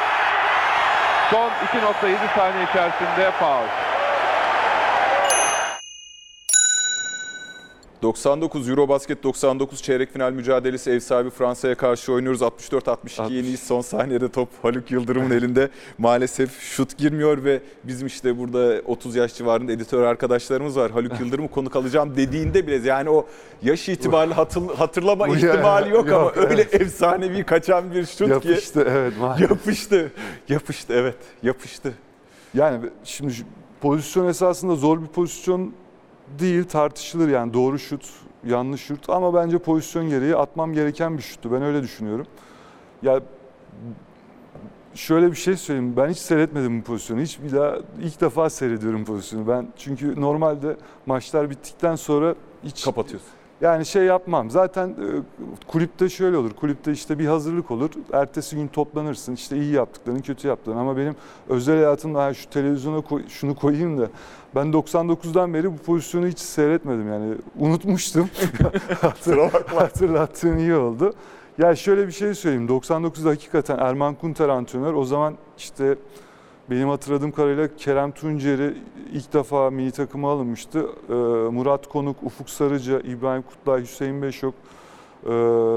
[1.30, 3.66] Son 2.7 saniye içerisinde faul.
[8.02, 12.40] 99 Eurobasket 99 çeyrek final mücadelesi ev sahibi Fransa'ya karşı oynuyoruz.
[12.42, 13.60] 64-62 yeniyiz.
[13.60, 15.68] Son saniyede top Haluk Yıldırım'ın elinde.
[15.98, 20.90] Maalesef şut girmiyor ve bizim işte burada 30 yaş civarında editör arkadaşlarımız var.
[20.90, 23.26] Haluk Yıldırım'ı konuk alacağım dediğinde bile yani o
[23.62, 28.86] yaş itibariyle hatır- hatırlama ihtimali yok, ama yok, öyle efsanevi kaçan bir şut ki Yapıştı
[28.90, 29.50] evet maalesef.
[29.50, 30.12] yapıştı.
[30.48, 31.92] Yapıştı evet yapıştı.
[32.54, 33.32] Yani şimdi
[33.80, 35.72] pozisyon esasında zor bir pozisyon
[36.38, 38.10] değil tartışılır yani doğru şut,
[38.44, 41.52] yanlış şut ama bence pozisyon gereği atmam gereken bir şuttu.
[41.52, 42.26] Ben öyle düşünüyorum.
[43.02, 43.20] Ya
[44.94, 45.94] şöyle bir şey söyleyeyim.
[45.96, 47.20] Ben hiç seyretmedim bu pozisyonu.
[47.20, 49.48] Hiç bir daha ilk defa seyrediyorum pozisyonu.
[49.48, 53.30] Ben çünkü normalde maçlar bittikten sonra hiç Kapatıyorsun.
[53.60, 54.50] Yani şey yapmam.
[54.50, 55.06] Zaten e,
[55.68, 56.50] kulüpte şöyle olur.
[56.52, 57.90] Kulüpte işte bir hazırlık olur.
[58.12, 59.34] Ertesi gün toplanırsın.
[59.34, 60.80] İşte iyi yaptıklarını, kötü yaptıklarını.
[60.80, 61.14] Ama benim
[61.48, 64.08] özel hayatımda "Ha, şu televizyona koy- şunu koyayım da
[64.54, 67.08] ben 99'dan beri bu pozisyonu hiç seyretmedim.
[67.08, 68.30] Yani unutmuştum.
[69.74, 71.12] Hatırlattığın iyi oldu.
[71.58, 72.66] Ya şöyle bir şey söyleyeyim.
[72.68, 74.94] 99'da hakikaten Erman Kunter antrenör.
[74.94, 75.96] O zaman işte
[76.70, 78.76] benim hatırladığım kadarıyla Kerem Tuncer'i
[79.12, 80.86] ilk defa milli takıma alınmıştı.
[81.08, 81.12] Ee,
[81.50, 84.54] Murat Konuk, Ufuk Sarıca, İbrahim Kutlay, Hüseyin Beşok,
[85.26, 85.30] e,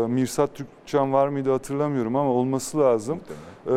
[0.08, 3.20] Mirsat Türkçen var mıydı hatırlamıyorum ama olması lazım.
[3.68, 3.72] Ee,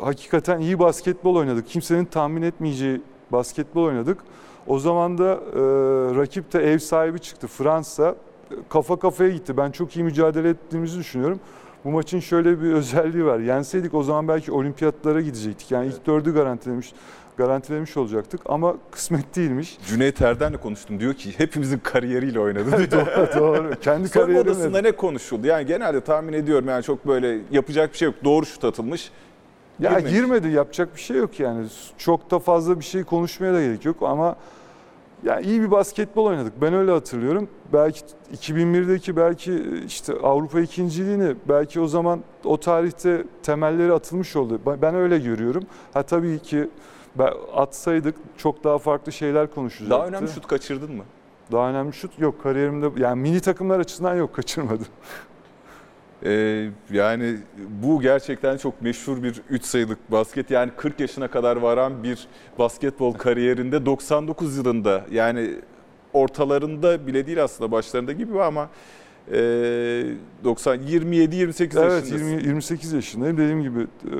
[0.00, 1.68] hakikaten iyi basketbol oynadık.
[1.68, 3.00] Kimsenin tahmin etmeyeceği
[3.32, 4.18] basketbol oynadık.
[4.66, 5.60] O zaman da e,
[6.16, 8.14] rakip de ev sahibi çıktı Fransa.
[8.68, 9.56] Kafa kafaya gitti.
[9.56, 11.40] Ben çok iyi mücadele ettiğimizi düşünüyorum.
[11.84, 13.38] Bu maçın şöyle bir özelliği var.
[13.38, 15.70] Yenseydik o zaman belki olimpiyatlara gidecektik.
[15.70, 16.92] Yani ilk dördü garantilemiş
[17.36, 19.78] garantilemiş olacaktık ama kısmet değilmiş.
[19.86, 21.00] Cüneyt Erden'le konuştum.
[21.00, 22.70] Diyor ki hepimizin kariyeriyle oynadı.
[23.38, 23.70] Doğru.
[23.80, 24.40] Kendi Soyunma kariyerimle.
[24.50, 25.46] odasında ne konuşuldu?
[25.46, 28.14] Yani genelde tahmin ediyorum yani çok böyle yapacak bir şey yok.
[28.24, 29.10] Doğru şut atılmış.
[29.80, 31.66] Ya girmedi yapacak bir şey yok yani.
[31.98, 34.36] Çok da fazla bir şey konuşmaya da gerek yok ama
[35.24, 36.52] ya iyi bir basketbol oynadık.
[36.60, 37.48] Ben öyle hatırlıyorum.
[37.72, 38.00] Belki
[38.34, 44.60] 2001'deki belki işte Avrupa ikinciliğini belki o zaman o tarihte temelleri atılmış oldu.
[44.82, 45.64] Ben- öyle görüyorum.
[45.94, 46.68] Ha tabii ki
[47.54, 49.90] atsaydık çok daha farklı şeyler konuşacaktı.
[49.90, 51.04] Daha önemli şut kaçırdın mı?
[51.52, 52.90] Daha önemli şut yok kariyerimde.
[52.96, 54.86] Yani mini takımlar açısından yok kaçırmadım.
[56.24, 57.36] Ee, yani
[57.82, 60.50] bu gerçekten çok meşhur bir 3 sayılık basket.
[60.50, 65.50] Yani 40 yaşına kadar varan bir basketbol kariyerinde 99 yılında yani
[66.12, 68.68] ortalarında bile değil aslında başlarında gibi ama
[69.32, 69.36] e,
[70.44, 72.28] 90 27 28 Evet yaşındasın.
[72.28, 73.36] 20, 28 yaşındayım.
[73.36, 74.14] Dediğim gibi e,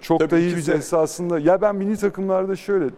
[0.00, 1.38] çok Tabii da iyi bir esasında.
[1.38, 2.90] Ya ben milli takımlarda şöyle e,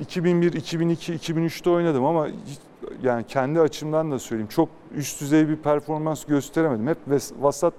[0.00, 2.58] 2001, 2002, 2003'te oynadım ama hiç-
[3.02, 6.86] yani kendi açımdan da söyleyeyim çok üst düzey bir performans gösteremedim.
[6.86, 6.98] Hep
[7.40, 7.74] vasat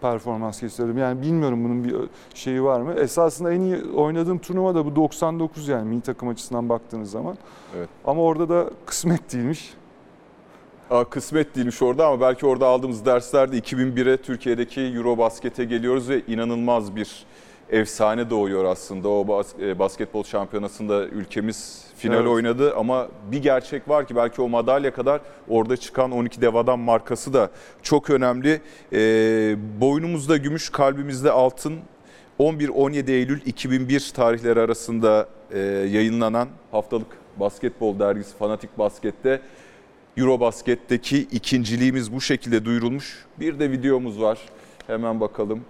[0.00, 0.98] performans gösterdim.
[0.98, 1.94] Yani bilmiyorum bunun bir
[2.34, 2.94] şeyi var mı?
[2.94, 7.38] Esasında en iyi oynadığım turnuva da bu 99 yani milli takım açısından baktığınız zaman.
[7.76, 7.88] Evet.
[8.04, 9.74] Ama orada da kısmet değilmiş.
[10.90, 16.96] Aa, kısmet değilmiş orada ama belki orada aldığımız derslerde 2001'e Türkiye'deki Eurobasket'e geliyoruz ve inanılmaz
[16.96, 17.26] bir
[17.70, 19.08] efsane doğuyor aslında.
[19.08, 22.28] O e, basketbol şampiyonasında ülkemiz final Evet.
[22.28, 27.32] oynadı ama bir gerçek var ki belki o madalya kadar orada çıkan 12 devadan markası
[27.32, 27.50] da
[27.82, 28.60] çok önemli.
[28.92, 29.00] E,
[29.80, 31.78] boynumuzda gümüş, kalbimizde altın.
[32.38, 39.40] 11-17 Eylül 2001 tarihleri arasında e, yayınlanan haftalık basketbol dergisi Fanatik Basket'te
[40.16, 43.24] Eurobasket'teki ikinciliğimiz bu şekilde duyurulmuş.
[43.40, 44.38] Bir de videomuz var.
[44.86, 45.64] Hemen bakalım.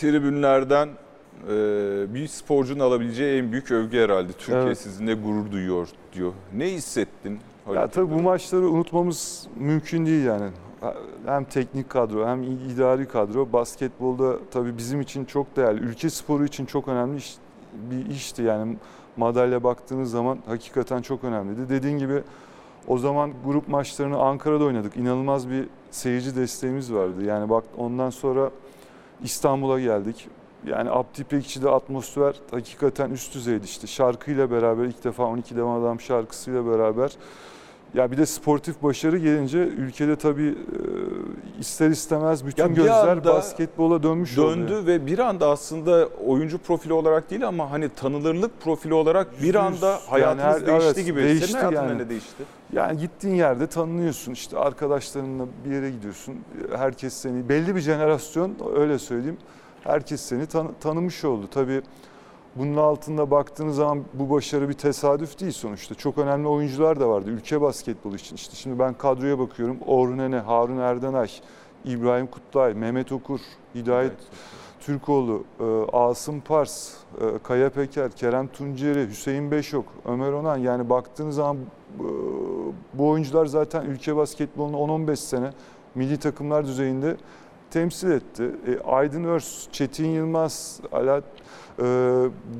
[0.00, 4.32] Tribünlerden e, bir sporcunun alabileceği en büyük övgü herhalde.
[4.32, 4.78] Türkiye Evet.
[4.78, 6.32] sizinle gurur duyuyor diyor.
[6.56, 7.38] Ne hissettin?
[7.74, 10.50] Ya tabii bu maçları unutmamız mümkün değil yani.
[11.26, 15.80] Hem teknik kadro hem idari kadro basketbolda tabii bizim için çok değerli.
[15.80, 17.36] Ülke sporu için çok önemli iş-
[17.90, 18.76] bir işti yani.
[19.16, 21.68] Madalya baktığınız zaman hakikaten çok önemliydi.
[21.68, 22.22] Dediğin gibi
[22.88, 24.96] o zaman grup maçlarını Ankara'da oynadık.
[24.96, 27.24] İnanılmaz bir seyirci desteğimiz vardı.
[27.24, 28.50] Yani bak ondan sonra
[29.24, 30.28] İstanbul'a geldik.
[30.66, 33.86] Yani Abdi İpekçi'de atmosfer hakikaten üst düzeydi işte.
[33.86, 37.12] Şarkıyla beraber ilk defa 12 Devam Adam şarkısıyla beraber.
[37.94, 40.50] Ya bir de sportif başarı gelince ülkede tabii e,
[41.60, 44.86] ister istemez bütün Ya gözler basketbola dönmüş Döndü oldu.
[44.86, 49.98] ve bir anda aslında oyuncu profili olarak değil ama hani tanınırlık profili olarak bir anda
[50.06, 51.22] hayatınız Yani her- değişti evet, gibi.
[51.22, 51.98] değişti Senin hayatında yani.
[52.02, 52.42] ne değişti?
[52.72, 56.34] Yani gittiğin yerde tanınıyorsun işte arkadaşlarınla bir yere gidiyorsun.
[56.76, 59.38] Herkes seni belli bir jenerasyon öyle söyleyeyim.
[59.84, 61.48] Herkes seni tan- tanımış oldu.
[61.50, 61.82] Tabii
[62.56, 65.94] bunun altında baktığınız zaman bu başarı bir tesadüf değil sonuçta.
[65.94, 68.36] Çok önemli oyuncular da vardı ülke basketbolu için.
[68.36, 69.78] İşte şimdi ben kadroya bakıyorum.
[69.86, 71.30] Orhun Ene, Harun Erdenay,
[71.84, 73.40] İbrahim Kutlay, Mehmet Okur,
[73.74, 74.12] Hidayet
[74.80, 81.34] Türkoğlu, e, Asım Pars, e, Kaya Peker, Kerem Tunceri, Hüseyin Beşok, Ömer Onan yani baktığınız
[81.34, 82.04] zaman e,
[82.94, 85.50] bu oyuncular zaten ülke basketbolunu 10-15 sene
[85.94, 87.16] milli takımlar düzeyinde
[87.70, 88.50] temsil etti.
[88.66, 91.24] E, Aydın Örs, Çetin Yılmaz, Alat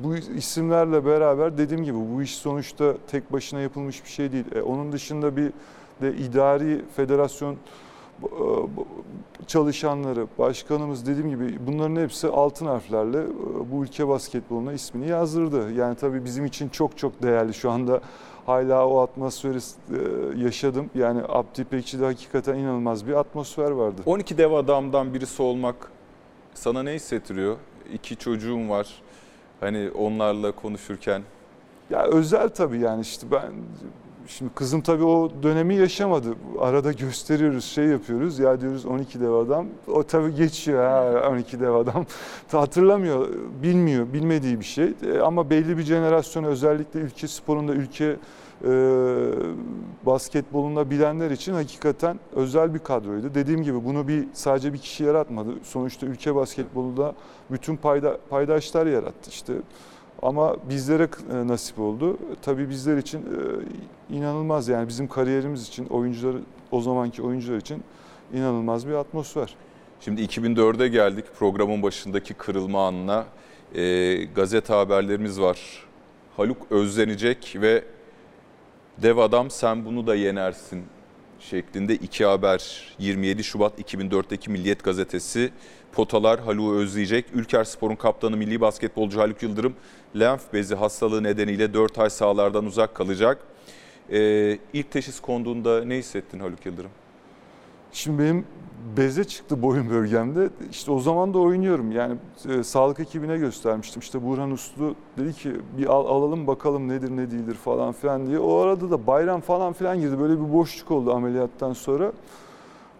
[0.03, 4.45] bu isimlerle beraber dediğim gibi bu iş sonuçta tek başına yapılmış bir şey değil.
[4.55, 5.51] E, onun dışında bir
[6.01, 7.53] de idari federasyon
[8.23, 8.27] e,
[9.47, 15.71] çalışanları, başkanımız dediğim gibi bunların hepsi altın harflerle e, bu ülke basketboluna ismini yazdırdı.
[15.71, 18.01] Yani tabii bizim için çok çok değerli şu anda
[18.45, 19.59] hala o atmosferi
[20.43, 20.89] yaşadım.
[20.95, 24.01] Yani Abdi İpekçi'de hakikaten inanılmaz bir atmosfer vardı.
[24.05, 25.91] 12 dev adamdan birisi olmak
[26.53, 27.57] sana ne hissettiriyor?
[27.93, 29.01] İki çocuğum var.
[29.61, 31.21] Hani onlarla konuşurken.
[31.89, 33.51] Ya özel tabii yani işte ben
[34.37, 36.35] şimdi kızım tabii o dönemi yaşamadı.
[36.59, 38.39] Arada gösteriyoruz, şey yapıyoruz.
[38.39, 39.65] Ya diyoruz 12 dev adam.
[39.87, 42.05] O tabii geçiyor ha 12 dev adam.
[42.51, 43.29] Hatırlamıyor,
[43.63, 44.93] bilmiyor, bilmediği bir şey.
[45.13, 48.15] E, Ama belli bir jenerasyon özellikle ülke sporunda, ülke
[48.65, 48.71] e,
[50.05, 53.33] basketbolunda bilenler için hakikaten özel bir kadroydu.
[53.35, 55.49] Dediğim gibi bunu bir sadece bir kişi yaratmadı.
[55.63, 57.13] Sonuçta ülke basketbolunda
[57.51, 59.29] bütün payda, paydaşlar yarattı.
[59.29, 59.53] İşte
[60.21, 62.17] ama bizlere e, nasip oldu.
[62.41, 66.35] Tabii bizler için e, inanılmaz yani bizim kariyerimiz için oyuncular
[66.71, 67.83] o zamanki oyuncular için
[68.33, 69.55] inanılmaz bir atmosfer.
[70.01, 73.25] Şimdi 2004'e geldik programın başındaki kırılma anına.
[73.75, 75.59] Ee, gazete haberlerimiz var.
[76.37, 77.83] Haluk özlenecek ve
[78.97, 80.83] dev adam sen bunu da yenersin
[81.39, 85.51] şeklinde iki haber 27 Şubat 2004'teki Milliyet Gazetesi
[85.91, 87.25] potalar Haluk'u özleyecek.
[87.33, 89.73] Ülker Spor'un kaptanı milli basketbolcu Haluk Yıldırım
[90.19, 93.37] lenf bezi hastalığı nedeniyle 4 ay sahalardan uzak kalacak.
[94.11, 96.91] Ee, ilk teşhis konduğunda ne hissettin Haluk Yıldırım?
[97.93, 98.45] Şimdi benim
[98.97, 100.49] beze çıktı boyun bölgemde.
[100.71, 101.91] İşte o zaman da oynuyorum.
[101.91, 102.15] Yani
[102.49, 103.99] e, sağlık ekibine göstermiştim.
[103.99, 108.39] İşte Burhan Uslu dedi ki bir al, alalım bakalım nedir ne değildir falan filan diye.
[108.39, 110.19] O arada da bayram falan filan girdi.
[110.19, 112.11] Böyle bir boşluk oldu ameliyattan sonra.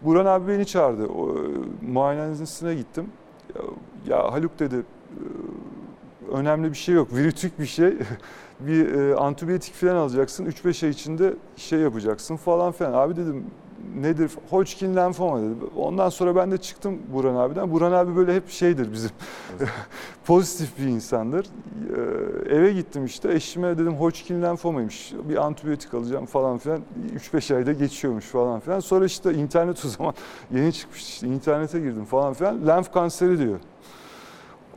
[0.04, 1.06] Burhan abi beni çağırdı.
[1.06, 1.42] O, e,
[1.82, 3.06] muayenehanesine gittim.
[3.54, 3.62] Ya,
[4.16, 5.24] ya Haluk dedi e,
[6.32, 7.14] önemli bir şey yok.
[7.14, 7.94] Virütük bir şey.
[8.60, 10.46] bir e, antibiyotik falan alacaksın.
[10.46, 12.92] 3-5 ay içinde şey yapacaksın falan filan.
[12.92, 13.46] Abi dedim
[14.00, 14.30] nedir?
[14.50, 15.54] Hodgkin lenfoma dedi.
[15.76, 17.72] Ondan sonra ben de çıktım Burhan abiden.
[17.72, 19.10] Burhan abi böyle hep şeydir bizim.
[20.24, 21.46] Pozitif bir insandır.
[22.46, 23.32] Ee, eve gittim işte.
[23.32, 25.12] Eşime dedim Hodgkin lenfomaymış.
[25.28, 26.80] Bir antibiyotik alacağım falan filan.
[27.16, 28.80] 3-5 ayda geçiyormuş falan filan.
[28.80, 30.14] Sonra işte internet o zaman
[30.54, 31.26] yeni çıkmıştı işte.
[31.26, 32.66] internete girdim falan filan.
[32.66, 33.60] Lenf kanseri diyor.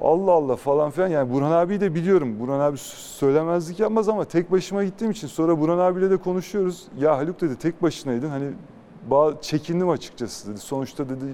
[0.02, 2.39] Allah Allah falan filan yani Burhan abiyi de biliyorum.
[2.39, 6.88] Burhan abi söylemezlik yapmaz ama tek başıma gittiğim için sonra Burhan abiyle de konuşuyoruz.
[7.00, 8.46] Ya Haluk dedi tek başınaydın hani
[9.41, 10.60] çekindim açıkçası dedi.
[10.60, 11.26] Sonuçta dedi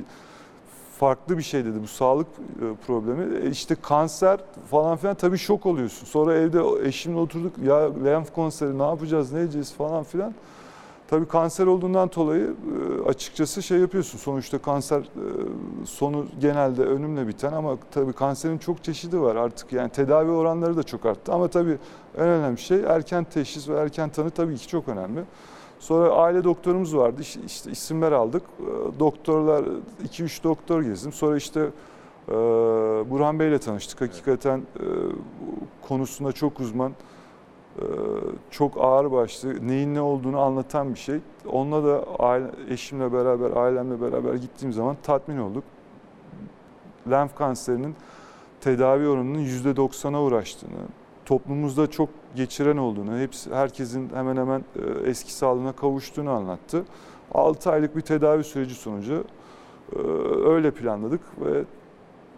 [0.99, 3.45] farklı bir şey dedi bu sağlık e, problemi.
[3.45, 4.39] E işte kanser
[4.71, 6.05] falan filan tabii şok oluyorsun.
[6.05, 10.33] Sonra evde eşimle oturduk ya lenf konseri ne yapacağız ne edeceğiz falan filan.
[11.11, 12.53] Tabii kanser olduğundan dolayı
[13.05, 14.17] e, açıkçası şey yapıyorsun.
[14.17, 15.05] Sonuçta kanser e,
[15.85, 19.73] sonu genelde ölümle biten ama tabii kanserin çok çeşidi var artık.
[19.73, 21.33] Yani tedavi oranları da çok arttı.
[21.33, 21.77] Ama tabii
[22.17, 25.23] en önemli şey erken teşhis ve erken tanı tabii ki çok önemli.
[25.81, 27.21] Sonra aile doktorumuz vardı.
[27.45, 28.43] İşte, isimler aldık.
[28.59, 29.65] E, Doktorlar
[30.07, 31.13] 2-3 doktor gezdim.
[31.13, 31.59] Sonra işte
[32.29, 32.33] e,
[33.09, 34.01] Burhan Bey'le tanıştık.
[34.01, 34.85] Hakikaten e,
[35.87, 36.93] konusunda çok uzman.
[37.79, 37.83] Ee,
[38.49, 41.19] çok ağır başlı, neyin ne olduğunu anlatan bir şey.
[41.51, 45.63] Onunla da aile, eşimle beraber, ailemle beraber gittiğim zaman tatmin olduk.
[47.11, 47.95] Lenf kanserinin
[48.61, 50.79] tedavi oranının %90'a uğraştığını,
[51.31, 56.83] toplumumuzda çok geçiren olduğunu, hepsi herkesin hemen hemen e, eski sağlığına kavuştuğunu anlattı.
[57.33, 59.23] 6 aylık bir tedavi süreci sonucu
[59.95, 59.99] e,
[60.45, 61.63] öyle planladık ve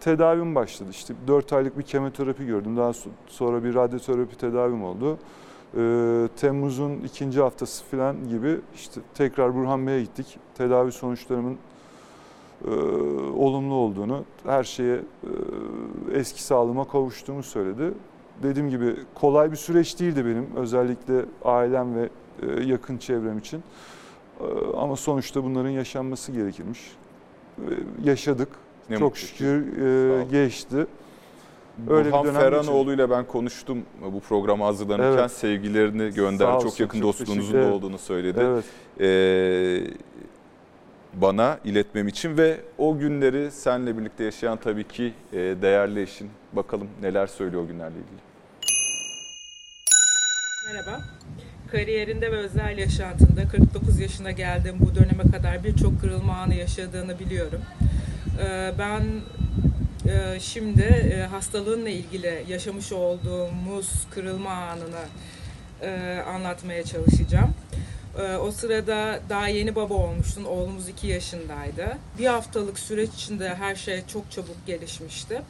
[0.00, 0.90] tedavim başladı.
[0.90, 2.76] İşte 4 aylık bir kemoterapi gördüm.
[2.76, 2.92] Daha
[3.26, 5.18] sonra bir radyoterapi tedavim oldu.
[5.76, 10.38] Ee, Temmuz'un ikinci haftası falan gibi işte tekrar Burhan Bey'e gittik.
[10.54, 11.58] Tedavi sonuçlarımın
[12.64, 12.70] e,
[13.36, 15.00] olumlu olduğunu, her şeye e,
[16.12, 17.92] eski sağlığıma kavuştuğumu söyledi.
[18.42, 22.08] Dediğim gibi kolay bir süreç değildi benim özellikle ailem ve
[22.42, 23.62] e, yakın çevrem için.
[24.40, 24.44] E,
[24.76, 26.80] ama sonuçta bunların yaşanması gerekirmiş.
[27.58, 27.68] E,
[28.04, 28.48] yaşadık.
[28.90, 29.78] Ne Çok şükür
[30.20, 30.86] e, geçti.
[31.88, 33.78] Öyle Burhan Ferhanoğlu ile ben konuştum
[34.12, 35.18] bu programa hazırlanırken.
[35.18, 35.30] Evet.
[35.30, 36.62] Sevgilerini gönderdi.
[36.62, 38.40] Çok yakın çok dostluğunuzun da olduğunu söyledi.
[38.42, 38.64] Evet.
[39.00, 39.80] Ee,
[41.20, 46.30] bana iletmem için ve o günleri seninle birlikte yaşayan tabii ki e, değerli eşin.
[46.52, 48.20] Bakalım neler söylüyor o günlerle ilgili.
[50.72, 51.04] Merhaba.
[51.70, 57.60] Kariyerinde ve özel yaşantında 49 yaşına geldiğim bu döneme kadar birçok kırılma anı yaşadığını biliyorum.
[58.40, 59.02] Ee, Ben
[60.10, 65.04] e, şimdi e, hastalığınla ilgili yaşamış olduğumuz kırılma anını
[66.26, 67.54] anlatmaya çalışacağım.
[68.18, 70.44] Ee, O sırada daha yeni baba olmuştun.
[70.44, 71.98] Oğlumuz 2 yaşındaydı.
[72.18, 75.42] Bir haftalık süreç içinde her şey çok çabuk gelişmişti.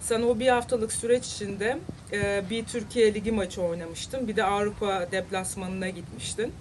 [0.00, 1.78] Sen o bir haftalık süreç içinde
[2.12, 4.28] e, bir Türkiye Ligi maçı oynamıştın.
[4.28, 6.52] Bir de Avrupa deplasmanına gitmiştin.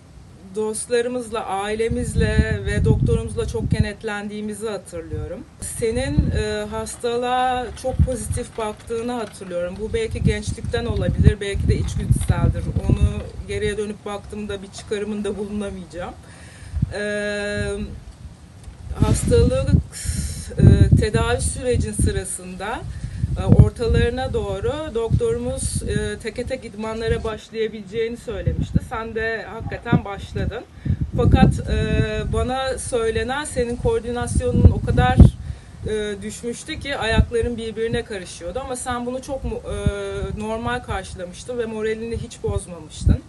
[0.56, 5.40] Dostlarımızla, ailemizle ve doktorumuzla çok kenetlendiğimizi hatırlıyorum.
[5.80, 9.76] Senin e, hastalığa çok pozitif baktığını hatırlıyorum.
[9.80, 12.64] Bu belki gençlikten olabilir, belki de içgüdüseldir.
[12.90, 13.00] Onu
[13.48, 16.14] geriye dönüp baktığımda bir çıkarımında bulunamayacağım.
[16.94, 17.04] E,
[19.06, 19.72] hastalık
[20.58, 22.80] e, tedavi sürecin sırasında
[23.48, 28.80] ortalarına doğru doktorumuz e, teke tek idmanlara başlayabileceğini söylemişti.
[28.90, 30.64] Sen de hakikaten başladın.
[31.18, 35.18] Fakat e, bana söylenen senin koordinasyonun o kadar
[35.88, 38.60] e, düşmüştü ki ayakların birbirine karışıyordu.
[38.60, 39.50] Ama sen bunu çok e,
[40.42, 43.20] normal karşılamıştın ve moralini hiç bozmamıştın.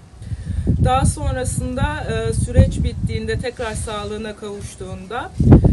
[0.85, 5.31] Daha sonrasında e, süreç bittiğinde tekrar sağlığına kavuştuğunda
[5.68, 5.71] e,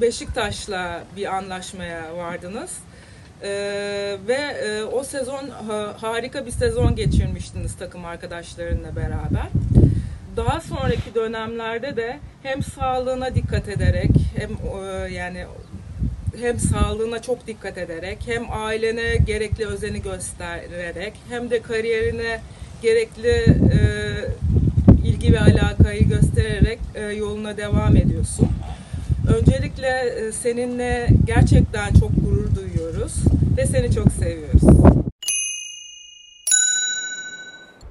[0.00, 2.70] Beşiktaş'la bir anlaşmaya vardınız.
[3.42, 3.48] E,
[4.28, 9.48] ve e, o sezon ha- harika bir sezon geçirmiştiniz takım arkadaşlarınla beraber.
[10.36, 15.44] Daha sonraki dönemlerde de hem sağlığına dikkat ederek hem e, yani
[16.40, 22.40] hem sağlığına çok dikkat ederek hem ailene gerekli özeni göstererek hem de kariyerine
[22.82, 23.78] gerekli e,
[25.26, 28.48] ilgi ve alakayı göstererek e, yoluna devam ediyorsun.
[29.38, 33.14] Öncelikle e, seninle gerçekten çok gurur duyuyoruz
[33.56, 34.62] ve seni çok seviyoruz.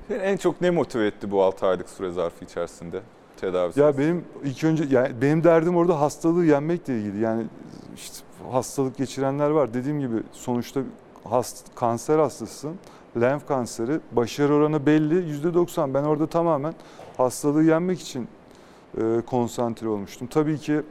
[0.07, 2.99] Seni en çok ne motive etti bu 6 aylık süre zarfı içerisinde
[3.41, 7.19] tedavi Ya benim ilk önce yani benim derdim orada hastalığı yenmekle ilgili.
[7.19, 7.43] Yani
[7.95, 8.17] işte
[8.51, 9.73] hastalık geçirenler var.
[9.73, 10.81] Dediğim gibi sonuçta
[11.23, 12.75] hast, kanser hastasısın.
[13.21, 13.99] Lenf kanseri.
[14.11, 15.13] Başarı oranı belli.
[15.13, 15.93] %90.
[15.93, 16.73] Ben orada tamamen
[17.17, 18.27] hastalığı yenmek için
[18.97, 20.27] e, konsantre olmuştum.
[20.27, 20.81] Tabii ki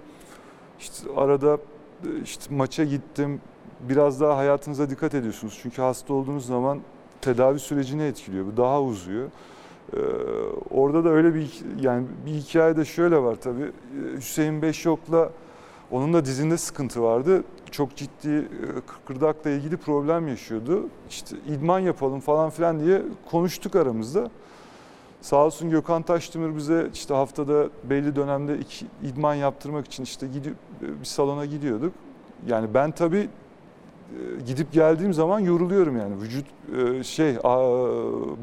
[0.80, 1.58] işte arada
[2.04, 3.40] e, işte maça gittim.
[3.88, 5.58] Biraz daha hayatınıza dikkat ediyorsunuz.
[5.62, 6.80] Çünkü hasta olduğunuz zaman
[7.20, 8.46] tedavi sürecini etkiliyor.
[8.46, 9.28] Bu daha uzuyor.
[9.92, 9.98] Ee,
[10.70, 13.62] orada da öyle bir yani bir hikaye de şöyle var tabii.
[13.62, 15.30] Ee, Hüseyin Beşyok'la
[15.90, 17.44] onun da dizinde sıkıntı vardı.
[17.70, 18.40] Çok ciddi e,
[18.87, 20.88] kıkırdakla ilgili problem yaşıyordu.
[21.10, 24.30] İşte idman yapalım falan filan diye konuştuk aramızda.
[25.24, 30.54] Sağ olsun Gökhan Taşdemir bize işte haftada belli dönemde iki idman yaptırmak için işte gidip
[31.00, 31.92] bir salona gidiyorduk.
[32.46, 33.28] Yani ben tabii e,
[34.46, 37.37] gidip geldiğim zaman yoruluyorum yani vücut e, şey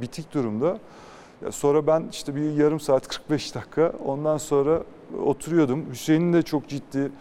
[0.01, 0.79] bitik durumda.
[1.51, 4.83] Sonra ben işte bir yarım saat 45 dakika ondan sonra
[5.25, 5.85] oturuyordum.
[5.91, 7.11] Hüseyin'in de çok ciddi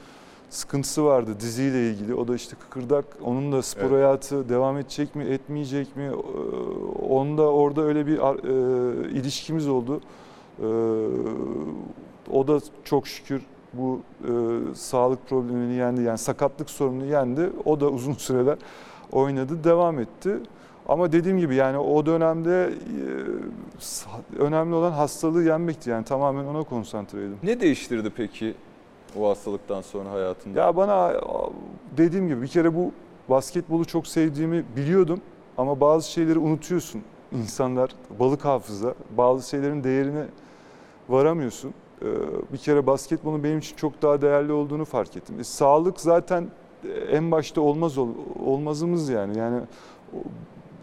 [0.50, 2.14] sıkıntısı vardı diziyle ilgili.
[2.14, 3.04] O da işte kıkırdak.
[3.24, 3.92] Onun da spor Evet.
[3.92, 6.02] hayatı devam edecek mi, etmeyecek mi?
[6.02, 10.00] Ee, Onda orada öyle bir e, ilişkimiz oldu.
[10.58, 10.64] Ee,
[12.32, 14.30] o da çok şükür bu e,
[14.74, 16.02] sağlık problemini yendi.
[16.02, 17.50] Yani sakatlık sorununu yendi.
[17.64, 18.58] O da uzun süreler
[19.12, 20.36] oynadı, devam etti.
[20.88, 22.72] Ama dediğim gibi yani o dönemde
[24.38, 25.90] e, önemli olan hastalığı yenmekti.
[25.90, 27.36] Yani tamamen ona konsantreydim.
[27.42, 28.54] Ne değiştirdi peki
[29.18, 30.60] o hastalıktan sonra hayatında?
[30.60, 31.12] Ya bana
[31.96, 32.92] dediğim gibi bir kere bu
[33.30, 35.20] basketbolu çok sevdiğimi biliyordum
[35.58, 37.02] ama bazı şeyleri unutuyorsun.
[37.32, 40.24] İnsanlar balık hafıza, bazı şeylerin değerini
[41.08, 41.74] varamıyorsun.
[42.02, 42.06] Ee,
[42.52, 45.40] Bir kere basketbolun benim için çok daha değerli olduğunu fark ettim.
[45.40, 46.48] E, sağlık zaten
[47.10, 48.08] en başta olmaz ol-
[48.46, 49.38] olmazımız yani.
[49.38, 49.60] Yani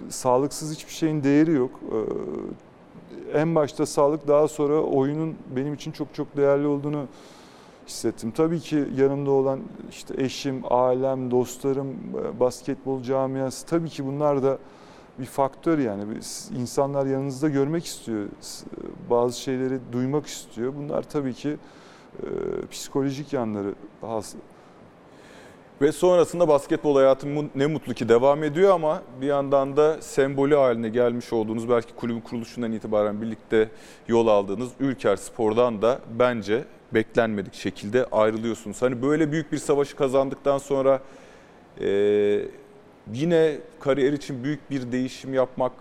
[0.09, 1.71] sağlıksız hiçbir şeyin değeri yok.
[3.33, 7.05] Ee, En başta sağlık daha sonra oyunun benim için çok çok değerli olduğunu
[7.87, 8.31] hissettim.
[8.31, 9.59] Tabii ki yanımda olan
[9.89, 14.57] işte eşim, ailem, dostlarım, e, basketbol camiası tabii ki bunlar da
[15.19, 16.03] bir faktör yani.
[16.57, 18.25] İnsanlar yanınızda görmek istiyor.
[19.09, 20.73] Bazı şeyleri duymak istiyor.
[20.75, 21.57] Bunlar tabii ki
[22.23, 22.27] e,
[22.71, 24.35] psikolojik yanları has,
[25.81, 30.89] Ve sonrasında basketbol hayatım ne mutlu ki devam ediyor ama bir yandan da sembolü haline
[30.89, 33.69] gelmiş olduğunuz belki kulübün kuruluşundan itibaren birlikte
[34.07, 38.81] yol aldığınız Ülker Spor'dan da bence beklenmedik şekilde ayrılıyorsunuz.
[38.81, 41.01] Hani böyle büyük bir savaşı kazandıktan sonra
[41.81, 41.87] e,
[43.13, 45.73] yine kariyer için büyük bir değişim yapmak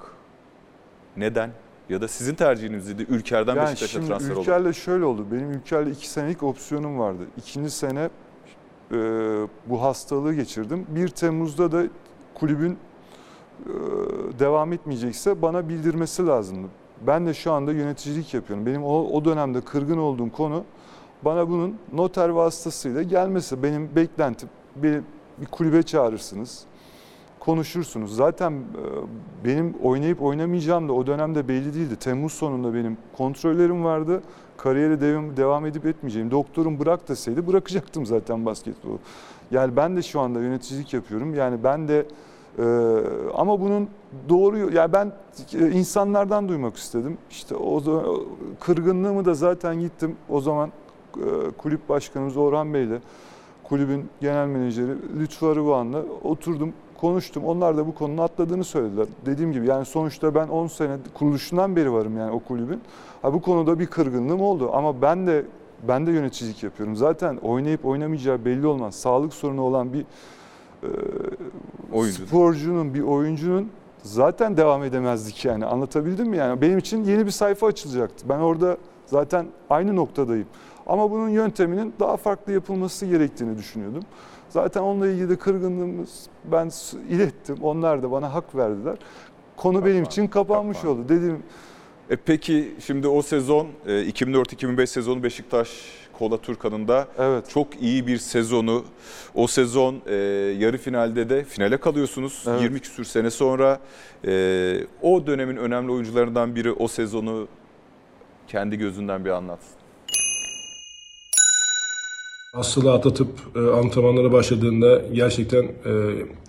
[1.17, 1.51] neden?
[1.89, 4.43] Ya da sizin tercihinizdi Ülker'den Yani Beşiktaş'a şimdi transfer olmak.
[4.43, 5.27] Ülker'le şöyle oldu.
[5.33, 7.23] Benim Ülker'le iki senelik opsiyonum vardı.
[7.37, 8.11] İkinci sene
[8.93, 8.97] e,
[9.67, 10.87] bu hastalığı geçirdim.
[10.89, 11.83] 1 Temmuz'da da
[12.35, 12.79] kulübün e,
[14.39, 16.69] devam etmeyecekse bana bildirmesi lazımdı.
[17.07, 18.67] Ben de şu anda yöneticilik yapıyorum.
[18.67, 20.65] Benim o, o dönemde kırgın olduğum konu
[21.23, 23.63] bana bunun noter vasıtasıyla gelmesi.
[23.63, 25.01] Benim beklentim bir,
[25.39, 26.67] bir kulübe çağırırsınız
[27.41, 28.17] konuşursunuz.
[28.17, 28.55] Zaten e,
[29.45, 31.97] benim oynayıp oynamayacağım da o dönemde belli değildi.
[31.97, 34.23] Temmuz sonunda benim kontrollerim vardı.
[34.57, 36.31] Kariyere devam, devam edip etmeyeceğim.
[36.31, 38.99] Doktorum bırak deseydi bırakacaktım zaten basketbolu.
[39.51, 41.35] Yani ben de şu anda yöneticilik yapıyorum.
[41.35, 42.07] Yani ben de
[42.59, 42.65] e,
[43.35, 43.89] ama bunun
[44.29, 45.13] doğru yani ben
[45.55, 47.19] e, insanlardan duymak istedim.
[47.31, 48.05] İşte o zaman
[48.61, 50.17] kırgınlığımı da zaten gittim.
[50.29, 50.73] O zaman
[51.17, 53.01] e, kulüp başkanımız Orhan Bey'le
[53.65, 57.45] kulübün genel menajeri Lütfü Arıboğan'la oturdum konuştum.
[57.45, 59.07] Onlar da bu konunun atladığını söylediler.
[59.27, 62.81] Dediğim gibi yani sonuçta ben 10 sene kuruluşundan beri varım yani o kulübün.
[63.23, 65.45] Ha bu konuda bir kırgınlığım oldu ama ben de
[65.89, 66.97] ben de yöneticilik yapıyorum.
[66.97, 68.95] Zaten oynayıp oynamayacağı belli olmaz.
[68.95, 70.05] Sağlık sorunu olan bir
[71.93, 72.27] Oyuncu.
[72.27, 73.71] sporcunun, bir oyuncunun
[74.03, 75.67] zaten devam edemezdik yani.
[75.67, 76.61] Anlatabildim mi yani?
[76.61, 78.29] Benim için yeni bir sayfa açılacaktı.
[78.29, 80.47] Ben orada zaten aynı noktadayım.
[80.87, 84.03] Ama bunun yönteminin daha farklı yapılması gerektiğini düşünüyordum.
[84.49, 86.71] Zaten onunla ilgili de kırgınlığımız ben
[87.09, 87.57] ilettim.
[87.63, 88.97] Onlar da bana hak verdiler.
[89.57, 91.01] Konu benim için kapanmış kapandı.
[91.01, 91.09] oldu.
[91.09, 91.43] Dedim
[92.11, 95.69] E peki şimdi o sezon e, 2004-2005 sezonu Beşiktaş
[96.19, 97.51] Kola Turkan'ında evet.
[97.51, 98.85] çok iyi bir sezonu.
[99.35, 100.15] O sezon e,
[100.59, 102.45] yarı finalde de finale kalıyorsunuz.
[102.49, 102.63] Evet.
[102.63, 103.81] 20 küsür sene sonra
[104.27, 107.49] e, o dönemin önemli oyuncularından biri o sezonu
[108.49, 109.77] kendi gözünden bir anlatsın.
[112.53, 115.71] Hastalığı atlatıp e, antrenmanlara başladığında gerçekten e,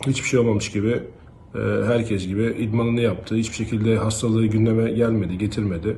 [0.08, 1.04] hiçbir şey olmamış gibi
[1.56, 3.36] e, herkes gibi idmanını yaptı.
[3.36, 5.98] Hiçbir şekilde hastalığı gündeme gelmedi, getirmedi.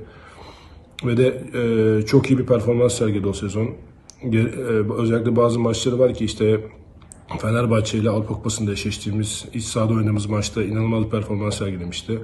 [1.05, 3.69] Ve de e, çok iyi bir performans sergiledi o sezon.
[4.33, 4.37] E,
[4.97, 6.61] özellikle bazı maçları var ki işte
[7.41, 12.19] Fenerbahçe ile Avrupa Kupası'nda eşleştiğimiz, iç sahada oynadığımız maçta inanılmaz bir performans sergilemişti.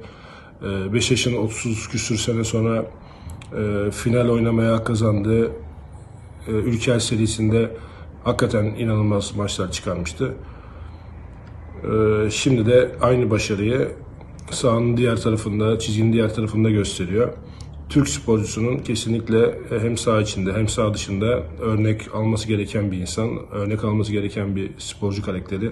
[0.94, 2.86] 5 yaşın 30 küsür sene sonra
[3.58, 5.52] e, final oynamaya kazandı.
[6.48, 7.72] E, Ülker serisinde
[8.24, 10.34] hakikaten inanılmaz maçlar çıkarmıştı.
[11.84, 13.92] E, Şimdi de aynı başarıyı
[14.52, 17.34] sahanın diğer tarafında, çizginin diğer tarafında gösteriyor.
[17.90, 23.84] Türk sporcusunun kesinlikle hem saha içinde hem saha dışında örnek alması gereken bir insan, örnek
[23.84, 25.72] alması gereken bir sporcu karakteri.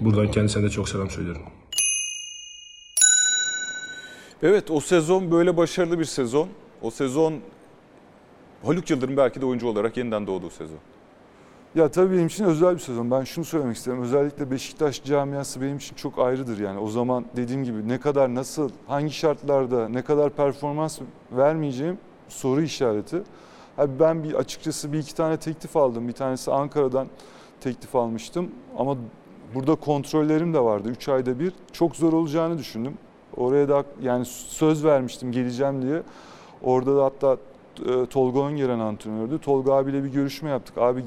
[0.00, 1.42] Buradan kendisine de çok selam söylüyorum.
[4.42, 6.48] Evet o sezon böyle başarılı bir sezon.
[6.82, 7.40] O sezon
[8.64, 10.78] Haluk Yıldırım belki de oyuncu olarak yeniden doğduğu sezon.
[11.76, 13.10] Ya tabii benim için özel bir sezon.
[13.10, 14.02] Ben şunu söylemek isterim.
[14.02, 16.78] Özellikle Beşiktaş camiası benim için çok ayrıdır yani.
[16.78, 20.98] O zaman dediğim gibi ne kadar nasıl, hangi şartlarda, ne kadar performans
[21.32, 21.98] vermeyeceğim
[22.28, 23.22] soru işareti.
[23.78, 26.08] Abi ben bir açıkçası bir iki tane teklif aldım.
[26.08, 27.06] Bir tanesi Ankara'dan
[27.60, 28.50] teklif almıştım.
[28.78, 28.96] Ama
[29.54, 30.88] burada kontrollerim de vardı.
[30.88, 31.52] Üç ayda bir.
[31.72, 32.94] Çok zor olacağını düşündüm.
[33.36, 36.02] Oraya da yani söz vermiştim geleceğim diye.
[36.62, 37.36] Orada da hatta
[37.86, 39.38] e, Tolga Öngören antrenördü.
[39.38, 40.78] Tolga abiyle bir görüşme yaptık.
[40.78, 41.04] Abi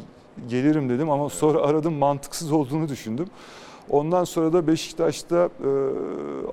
[0.50, 3.28] gelirim dedim ama sonra aradım mantıksız olduğunu düşündüm.
[3.90, 5.70] Ondan sonra da Beşiktaş'ta e,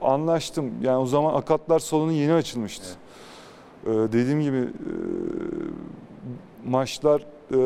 [0.04, 0.70] anlaştım.
[0.82, 2.86] Yani o zaman Akatlar salonu yeni açılmıştı.
[3.86, 4.92] E, dediğim gibi e,
[6.66, 7.20] maçlar
[7.50, 7.56] e,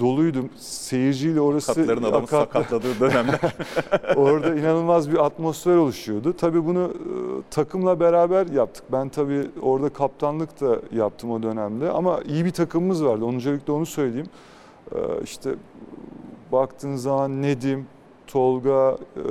[0.00, 0.38] doluydu.
[0.58, 3.40] Seyirciyle orası Katların adamı Akat- sakatladığı dönemler.
[4.16, 6.32] Orada inanılmaz bir atmosfer oluşuyordu.
[6.32, 7.10] Tabii bunu e,
[7.50, 8.84] takımla beraber yaptık.
[8.92, 11.90] Ben tabii orada kaptanlık da yaptım o dönemde.
[11.90, 13.24] Ama iyi bir takımımız vardı.
[13.26, 14.26] Öncelikle onu söyleyeyim.
[14.92, 15.54] E, işte
[16.52, 17.86] baktığın zaman Nedim,
[18.26, 19.22] Tolga, e,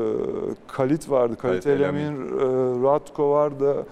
[0.68, 1.36] Kalit vardı.
[1.36, 2.44] Kalit Kalit Elemin, e,
[2.84, 3.86] Ratko vardı.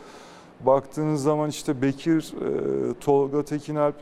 [0.66, 3.96] Baktığınız zaman işte Bekir, e, Tolga Tekinalp,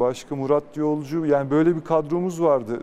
[0.00, 2.82] başka Murat Yolcu yani böyle bir kadromuz vardı.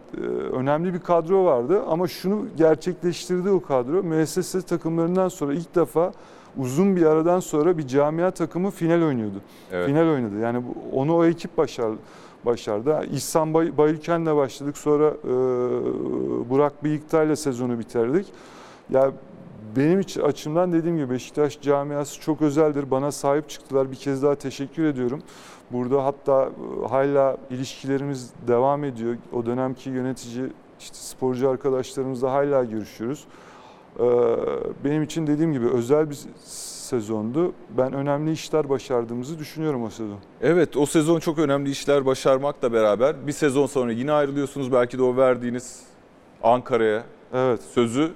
[0.52, 4.04] Önemli bir kadro vardı ama şunu gerçekleştirdi o kadro.
[4.04, 6.14] Müessese takımlarından sonra ilk defa
[6.58, 9.42] uzun bir aradan sonra bir camia takımı final oynuyordu.
[9.72, 9.88] Evet.
[9.88, 10.40] Final oynadı.
[10.40, 10.64] Yani
[10.94, 11.98] onu o ekip başardı.
[12.46, 13.06] Başardı.
[13.12, 14.78] İhsan Bay, Bayülken'le başladık.
[14.78, 15.30] Sonra e,
[16.50, 18.28] Burak Bıyıktay'la sezonu bitirdik.
[18.89, 19.12] Ya
[19.76, 22.92] benim açımdan dediğim gibi Beşiktaş camiası çok özeldir.
[22.92, 23.92] Bana sahip çıktılar.
[23.92, 25.22] Bir kez daha teşekkür ediyorum.
[25.72, 26.50] Burada hatta
[26.84, 29.16] e, hala ilişkilerimiz devam ediyor.
[29.34, 30.46] O dönemki yönetici,
[30.80, 33.26] işte sporcu arkadaşlarımızla hala görüşüyoruz.
[34.00, 34.04] Ee,
[34.84, 36.20] Benim için dediğim gibi özel bir
[36.92, 37.54] sezondu.
[37.78, 40.20] Ben önemli işler başardığımızı düşünüyorum o sezon.
[40.42, 44.72] Evet o sezon çok önemli işler başarmakla beraber bir sezon sonra yine ayrılıyorsunuz.
[44.72, 45.80] Belki de o verdiğiniz
[46.44, 47.62] Ankara'ya Evet.
[47.74, 48.12] sözü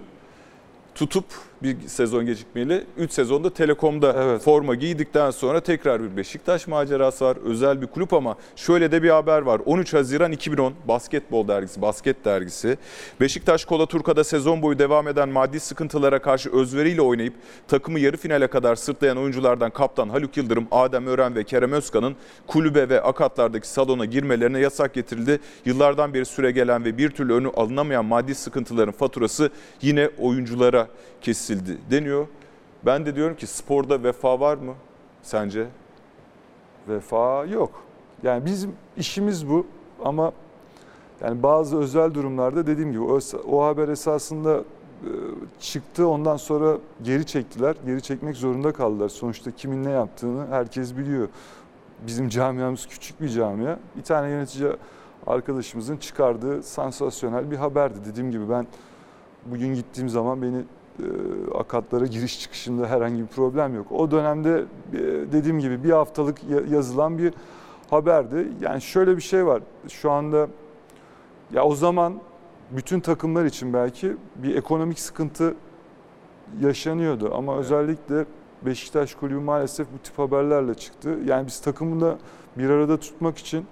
[0.96, 1.26] tutup
[1.64, 4.42] bir sezon gecikmeli 3 sezonda Telekom'da Evet.
[4.42, 7.38] forma giydikten sonra tekrar bir Beşiktaş macerası var.
[7.46, 9.62] Özel bir kulüp ama şöyle de bir haber var.
[9.66, 12.78] 13 Haziran 2010 basketbol dergisi, basket dergisi.
[13.22, 17.34] Beşiktaş Kola Turka'da sezon boyu devam eden maddi sıkıntılara karşı özveriyle oynayıp
[17.68, 22.16] takımı yarı finale kadar sırtlayan oyunculardan kaptan Haluk Yıldırım, Adem Ören ve Kerem Özkan'ın
[22.48, 25.40] kulübe ve akatlardaki salona girmelerine yasak getirildi.
[25.66, 29.50] Yıllardan beri süre gelen ve bir türlü önü alınamayan maddi sıkıntıların faturası
[29.82, 30.88] yine oyunculara
[31.22, 31.45] kesildi
[31.92, 32.28] deniyor.
[32.86, 34.74] Ben de diyorum ki sporda vefa var mı
[35.22, 35.68] sence?
[36.88, 37.84] Vefa yok.
[38.24, 39.66] Yani bizim işimiz bu
[40.04, 40.32] ama
[41.22, 45.12] yani bazı özel durumlarda dediğim gibi o, o haber esasında e,
[45.60, 47.76] çıktı ondan sonra geri çektiler.
[47.86, 49.10] Geri çekmek zorunda kaldılar.
[49.10, 51.28] Sonuçta kimin ne yaptığını herkes biliyor.
[52.08, 53.78] Bizim camiamız küçük bir camia.
[53.98, 54.72] Bir tane yönetici
[55.28, 57.98] arkadaşımızın çıkardığı sansasyonel bir haberdi.
[58.06, 58.68] Dediğim gibi ben
[59.46, 60.64] bugün gittiğim zaman beni
[61.56, 63.92] akatlara giriş çıkışında herhangi bir problem yok.
[63.92, 64.98] O dönemde e,
[65.32, 67.34] dediğim gibi bir haftalık ya- yazılan bir
[67.90, 68.48] haberdi.
[68.62, 69.62] Yani şöyle bir şey var.
[69.90, 70.48] Şu anda
[71.54, 72.14] ya o zaman
[72.72, 75.56] bütün takımlar için belki bir ekonomik sıkıntı
[76.62, 78.26] yaşanıyordu ama özellikle
[78.66, 81.18] Beşiktaş kulübü maalesef bu tip haberlerle çıktı.
[81.26, 82.18] Yani biz takımı da
[82.58, 83.66] bir arada tutmak için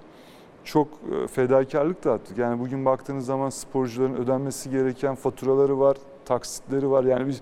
[0.64, 2.38] çok e, fedakarlık da attık.
[2.38, 7.04] Yani bugün baktığınız zaman sporcuların ödenmesi gereken faturaları var, taksitleri var.
[7.04, 7.42] Yani biz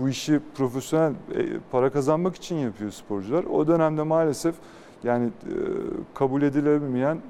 [0.00, 1.14] bu işi profesyonel e,
[1.70, 3.44] para kazanmak için yapıyor sporcular.
[3.44, 4.54] O dönemde maalesef
[5.04, 5.30] yani e,
[6.14, 7.22] kabul edilemeyen e,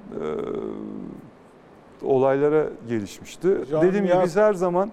[2.07, 3.49] olaylara gelişmişti.
[3.49, 4.91] Camia- Dediğim gibi biz her zaman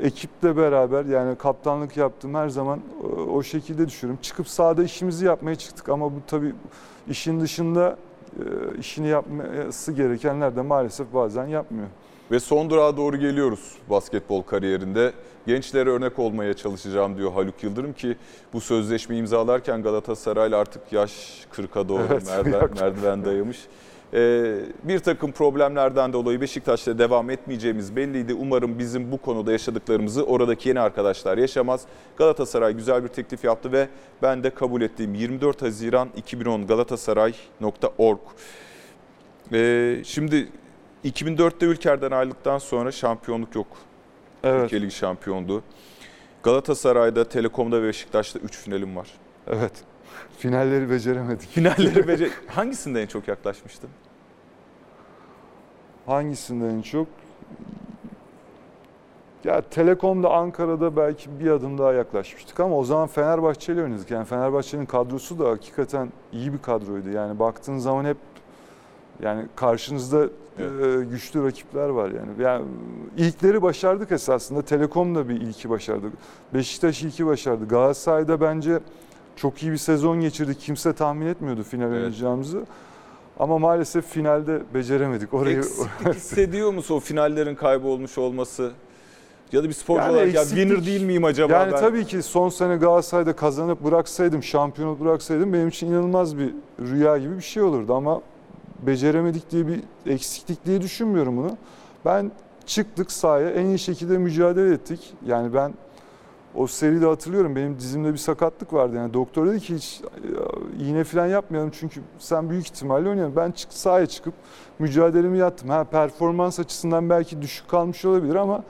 [0.00, 2.80] ekiple beraber yani kaptanlık yaptım her zaman
[3.32, 4.18] o şekilde düşünüyorum.
[4.22, 6.52] Çıkıp sahada işimizi yapmaya çıktık ama bu tabii
[7.08, 7.96] işin dışında
[8.78, 11.86] işini yapması gerekenler de maalesef bazen yapmıyor.
[12.34, 15.12] Ve son durağa doğru geliyoruz basketbol kariyerinde.
[15.46, 18.16] Gençlere örnek olmaya çalışacağım diyor Haluk Yıldırım ki
[18.52, 21.12] bu sözleşmeyi imzalarken Galatasaray'la artık yaş
[21.56, 23.58] 40'a doğru Evet, merdiven, merdiven dayamış.
[24.14, 28.34] Ee, bir takım problemlerden dolayı Beşiktaş'ta devam etmeyeceğimiz belliydi.
[28.34, 31.82] Umarım bizim bu konuda yaşadıklarımızı oradaki yeni arkadaşlar yaşamaz.
[32.16, 33.88] Galatasaray güzel bir teklif yaptı ve
[34.22, 38.18] ben de kabul ettiğim 24 Haziran 2010 galatasaray.org.
[39.52, 40.48] Ee, şimdi
[41.04, 43.66] 2004'te Ülker'den ayrıldıktan sonra şampiyonluk yok.
[44.44, 45.62] Evet, Türkiye Ligi şampiyondu.
[46.42, 49.08] Galatasaray'da, Telekom'da ve Beşiktaş'ta 3 finalim var.
[49.46, 49.72] evet.
[50.38, 51.48] Finalleri beceremedik.
[51.48, 52.30] Finalleri bece...
[52.46, 53.90] Hangisinde en çok yaklaşmıştın?
[56.06, 57.06] Hangisinde en çok?
[59.44, 64.10] Ya Telekom'da Ankara'da belki bir adım daha yaklaşmıştık ama o zaman Fenerbahçe ile oynadık.
[64.10, 67.10] Yani Fenerbahçe'nin kadrosu da hakikaten iyi bir kadroydu.
[67.10, 68.16] Yani baktığın zaman hep
[69.22, 70.28] yani karşınızda
[70.58, 72.28] e, güçlü rakipler var yani.
[72.42, 72.64] Yani
[73.16, 74.62] ilkleri başardık esasında.
[74.62, 76.06] Telekom da bir ilki başardı.
[76.54, 77.68] Beşiktaş ilki başardı.
[77.68, 78.78] Galatasaray'da bence
[79.36, 80.60] çok iyi bir sezon geçirdik.
[80.60, 81.94] Kimse tahmin etmiyordu final Evet.
[81.96, 82.64] oynayacağımızı.
[83.38, 85.34] Ama maalesef finalde beceremedik.
[85.34, 88.70] Orayı Eksiklik hissediyor musun o finallerin kaybolmuş olması?
[89.52, 91.80] Ya da bir sporcu Yani olarak ya eksiklik- winner değil miyim acaba Yani ben?
[91.80, 97.36] tabii ki son sene Galatasaray'da kazanıp bıraksaydım, şampiyonluk bıraksaydım benim için inanılmaz bir rüya gibi
[97.36, 98.20] bir şey olurdu ama
[98.82, 101.56] beceremedik diye bir eksiklik diye düşünmüyorum bunu.
[102.04, 102.32] Ben
[102.66, 105.14] çıktık sahaya en iyi şekilde mücadele ettik.
[105.26, 105.74] Yani ben
[106.54, 108.96] o seride hatırlıyorum benim dizimde bir sakatlık vardı.
[108.96, 110.00] Yani doktor dedi ki hiç
[110.78, 113.36] e, iğne falan yapmayalım çünkü sen büyük ihtimalle oynayacaksın.
[113.36, 114.34] Ben çık, sahaya çıkıp
[114.78, 115.68] mücadelemi yaptım.
[115.68, 118.64] Ha performans açısından belki düşük kalmış olabilir ama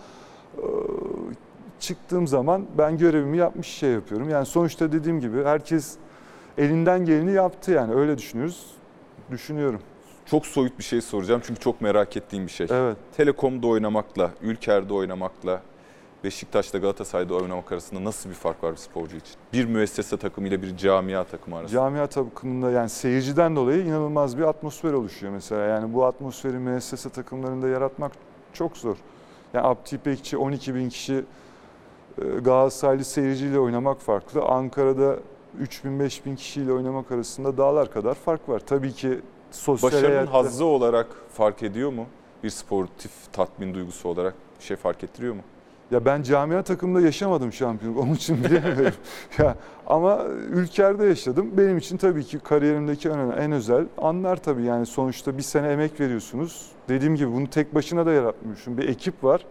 [0.59, 0.64] e,
[1.80, 4.28] çıktığım zaman ben görevimi yapmış şey yapıyorum.
[4.28, 5.96] Yani sonuçta dediğim gibi herkes
[6.59, 8.66] elinden geleni yaptı yani öyle düşünüyoruz.
[9.30, 9.80] Düşünüyorum.
[10.26, 12.66] Çok soyut bir şey soracağım çünkü çok merak ettiğim bir şey.
[12.70, 12.96] Evet.
[13.16, 15.62] Telekom'da oynamakla, Ülker'de oynamakla,
[16.24, 19.34] Beşiktaş'ta Galatasaray'da oynamak arasında nasıl bir fark var bir sporcu için?
[19.52, 21.80] Bir müessese takımıyla bir camia takımı arasında.
[21.80, 25.62] Camia takımında yani seyirciden dolayı inanılmaz bir atmosfer oluşuyor mesela.
[25.62, 28.12] Yani bu atmosferi müessese takımlarında yaratmak
[28.52, 28.96] çok zor.
[29.54, 31.24] Yani Abdi İpekçi 12 bin kişi
[32.18, 34.42] e, Galatasaraylı seyirciyle oynamak farklı.
[34.42, 35.16] Ankara'da
[35.60, 38.62] 3 bin 5 bin kişiyle oynamak arasında dağlar kadar fark var.
[38.66, 39.20] Tabii ki
[39.55, 42.07] sosyal Başarının hayatta- hazzı olarak fark ediyor mu?
[42.44, 45.40] Bir sportif tatmin duygusu olarak bir şey fark ettiriyor mu?
[45.90, 48.02] Ya ben camia takımda yaşamadım şampiyonluk.
[48.02, 48.94] Onun için bilemiyorum.
[49.38, 51.50] ya ama Ülker'de yaşadım.
[51.52, 54.62] Benim için tabii ki kariyerimdeki en, en özel anlar tabii.
[54.62, 56.66] Yani sonuçta bir sene emek veriyorsunuz.
[56.88, 58.78] Dediğim gibi bunu tek başına da yaratmıyorsun.
[58.78, 59.46] Bir ekip var.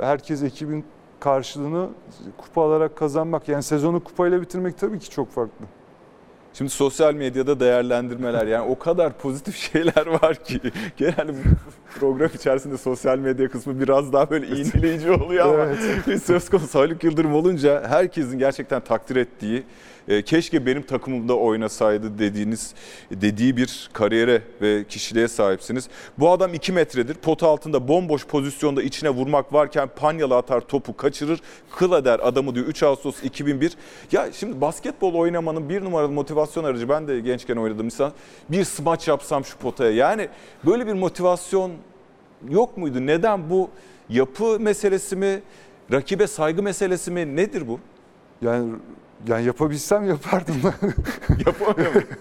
[0.00, 0.84] Herkes ekibin
[1.20, 1.88] karşılığını
[2.38, 3.48] kupa alarak kazanmak.
[3.48, 5.64] Yani sezonu kupayla bitirmek tabii ki çok farklı.
[6.54, 10.60] Şimdi sosyal medyada değerlendirmeler yani o kadar pozitif şeyler var ki.
[10.96, 11.38] Genelde bu
[12.00, 15.74] program içerisinde sosyal medya kısmı biraz daha böyle iğneleyici oluyor ama
[16.24, 19.62] söz konusu Haluk Yıldırım olunca herkesin gerçekten takdir ettiği
[20.08, 22.74] e, keşke benim takımımda oynasaydı dediğiniz
[23.10, 25.88] dediği bir kariyere ve kişiliğe sahipsiniz.
[26.18, 27.14] Bu adam 2 metredir.
[27.14, 31.40] Pot altında bomboş pozisyonda içine vurmak varken panyalı atar topu kaçırır.
[31.70, 33.72] Kıl eder adamı diyor 3 Ağustos 2001.
[34.12, 38.12] Ya şimdi basketbol oynamanın bir numaralı motivasyon aracı ben de gençken oynadım insan.
[38.48, 39.90] Bir smaç yapsam şu potaya.
[39.90, 40.28] Yani
[40.66, 41.72] böyle bir motivasyon
[42.50, 43.06] yok muydu?
[43.06, 43.70] Neden bu
[44.08, 45.42] yapı meselesi mi?
[45.92, 47.36] Rakibe saygı meselesi mi?
[47.36, 47.80] Nedir bu?
[48.42, 48.72] Yani
[49.28, 50.54] yani yapabilsem yapardım.
[51.46, 52.08] Yapamıyor muyum?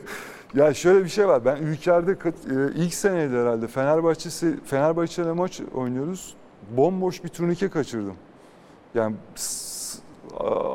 [0.56, 1.46] Ya şöyle bir şey var.
[1.46, 3.68] Ben Ülker'de e, ilk seneydi herhalde.
[3.68, 6.36] Fenerbahçe'si Fenerbahçe'yle maç oynuyoruz.
[6.78, 8.16] Bomboş bir turnike kaçırdım.
[8.96, 9.16] Yani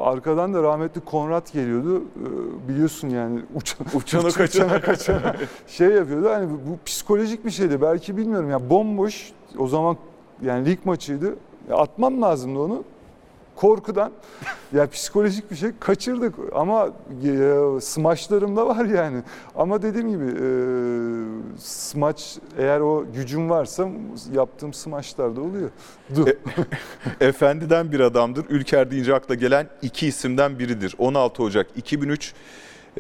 [0.05, 1.99] arkadan da rahmetli Konrad geliyordu.
[2.03, 4.81] E, Biliyorsun yani uçan, Uçana kaçana.
[4.81, 6.31] kaçana şey yapıyordu.
[6.31, 7.83] Hani bu, psikolojik bir şeydi.
[7.83, 8.51] Belki bilmiyorum.
[8.51, 9.97] Ya bomboş o zaman
[10.43, 11.37] yani lig maçıydı.
[11.73, 12.85] Atmam lazımdı onu.
[13.57, 14.13] Korkudan
[14.73, 16.89] ya psikolojik bir şey kaçırdık ama
[17.25, 19.23] e, smaçlarım da var yani.
[19.55, 20.49] Ama dediğim gibi e,
[21.59, 23.89] smaç eğer o gücüm varsa
[24.33, 25.71] yaptığım smaçlar da oluyor.
[26.27, 26.37] E-
[27.27, 28.45] Efendiden bir adamdır.
[28.49, 30.95] Ülker deyince akla gelen iki isimden biridir.
[30.99, 32.35] 16 Ocak 2003.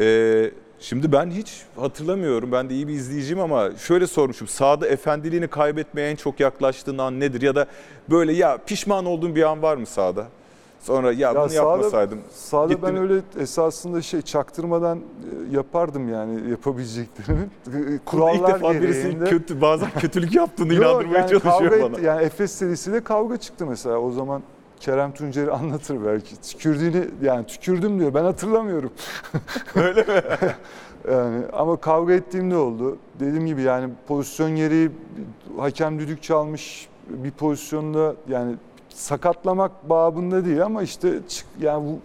[0.00, 0.50] Ee,
[0.80, 2.52] şimdi ben hiç hatırlamıyorum.
[2.52, 4.48] Ben de iyi bir izleyiciyim ama şöyle sormuşum.
[4.48, 7.42] Sahada efendiliğini kaybetmeye en çok yaklaştığın an nedir?
[7.42, 7.66] Ya da
[8.10, 10.26] böyle ya pişman olduğun bir an var mı sahada?
[10.86, 12.18] Sonra ya, bunu sahada- yapmasaydım.
[12.34, 17.48] Sahada Gitti ben öyle esasında şey çaktırmadan e, yapardım yani yapabileceklerimi.
[18.04, 19.24] Kurallar İlk defa gereğinde.
[19.24, 22.00] kötü, bazen kötülük yaptığını Yok, inandırmaya yani çalışıyor kavga bana.
[22.00, 23.98] Yani Efes serisiyle kavga çıktı mesela.
[23.98, 24.42] O zaman
[24.80, 26.40] Kerem Tuncer'i anlatır belki.
[26.40, 28.14] Tükürdüğünü yani tükürdüm diyor.
[28.14, 28.90] Ben hatırlamıyorum.
[29.74, 30.22] Öyle mi?
[31.10, 32.96] Yani ama kavga ettiğim de oldu.
[33.20, 34.90] Dediğim gibi yani pozisyon gereği
[35.58, 38.54] hakem düdük çalmış bir pozisyonda yani
[38.96, 41.98] sakatlamak babında değil ama işte çık, yani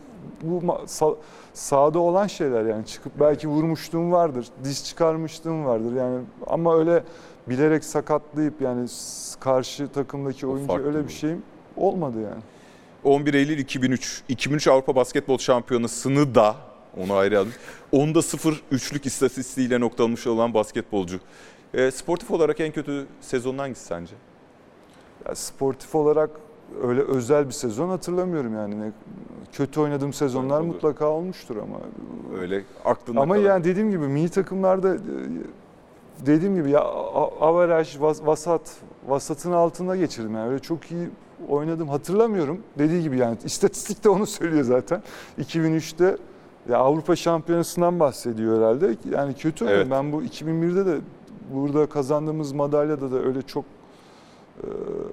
[0.43, 1.15] bu, bu sa-
[1.53, 7.03] sahada olan şeyler yani çıkıp belki vurmuşluğum vardır, diz çıkarmışlığım vardır yani ama öyle
[7.49, 8.87] bilerek sakatlayıp yani
[9.39, 11.43] karşı takımdaki O oyuncu öyle bir şeyim
[11.77, 12.41] olmadı yani.
[13.03, 14.23] 11 Eylül 2003.
[14.29, 16.55] 2003 Avrupa Basketbol Şampiyonası'nı da
[16.97, 17.53] onu ayrı aldım.
[17.91, 21.19] Onda 0 üçlük istatistiğiyle noktalamış olan basketbolcu.
[21.73, 24.15] E, sportif olarak en kötü sezonun hangisi sence?
[25.27, 26.29] Ya sportif olarak
[26.83, 28.79] öyle özel bir sezon hatırlamıyorum yani.
[28.81, 28.91] Ne,
[29.51, 31.77] kötü oynadığım sezonlar mutlaka olmuştur ama.
[32.41, 33.45] Öyle aklında Ama kalan.
[33.45, 34.99] yani dediğim gibi milli takımlarda e,
[36.25, 36.79] dediğim gibi ya
[37.39, 38.61] averaj vas- vasat
[39.07, 41.09] vasatın altında geçirdim yani öyle çok iyi
[41.49, 42.59] oynadım hatırlamıyorum.
[42.77, 45.03] Dediği gibi yani istatistik de onu söylüyor zaten.
[45.39, 46.17] 2003'te
[46.69, 48.95] ya Avrupa Şampiyonası'ndan bahsediyor herhalde.
[49.11, 49.81] Yani kötü oynadım.
[49.81, 49.91] Evet.
[49.91, 50.97] Ben bu 2001'de de
[51.53, 53.65] burada kazandığımız madalyada da öyle çok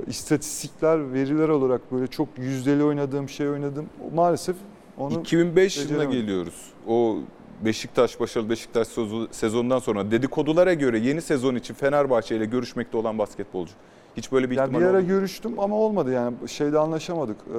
[0.07, 3.87] istatistikler, veriler olarak böyle çok yüzdeli oynadığım şey oynadım.
[4.15, 4.57] Maalesef
[4.99, 6.71] onu 2005 yılına geliyoruz.
[6.89, 7.17] O
[7.65, 13.19] Beşiktaş başarılı Beşiktaş sezonu- sezonundan sonra dedikodulara göre yeni sezon için Fenerbahçe ile görüşmekte olan
[13.19, 13.73] basketbolcu.
[14.17, 17.37] Hiç böyle bir Ya ihtimal bir ara görüştüm ama olmadı yani şeyde anlaşamadık.
[17.55, 17.59] Ee,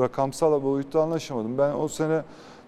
[0.00, 1.58] rakamsal boyutta anlaşamadım.
[1.58, 2.22] Ben o sene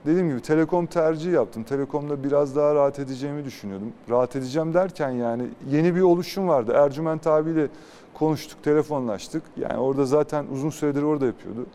[0.06, 1.64] dediğim gibi telekom tercihi yaptım.
[1.64, 3.92] Telekomda biraz daha rahat edeceğimi düşünüyordum.
[4.10, 6.72] Rahat edeceğim derken yani yeni bir oluşum vardı.
[6.76, 7.68] Ercüment abiyle
[8.14, 9.42] konuştuk, telefonlaştık.
[9.56, 11.66] Yani orada zaten uzun süredir orada yapıyordu.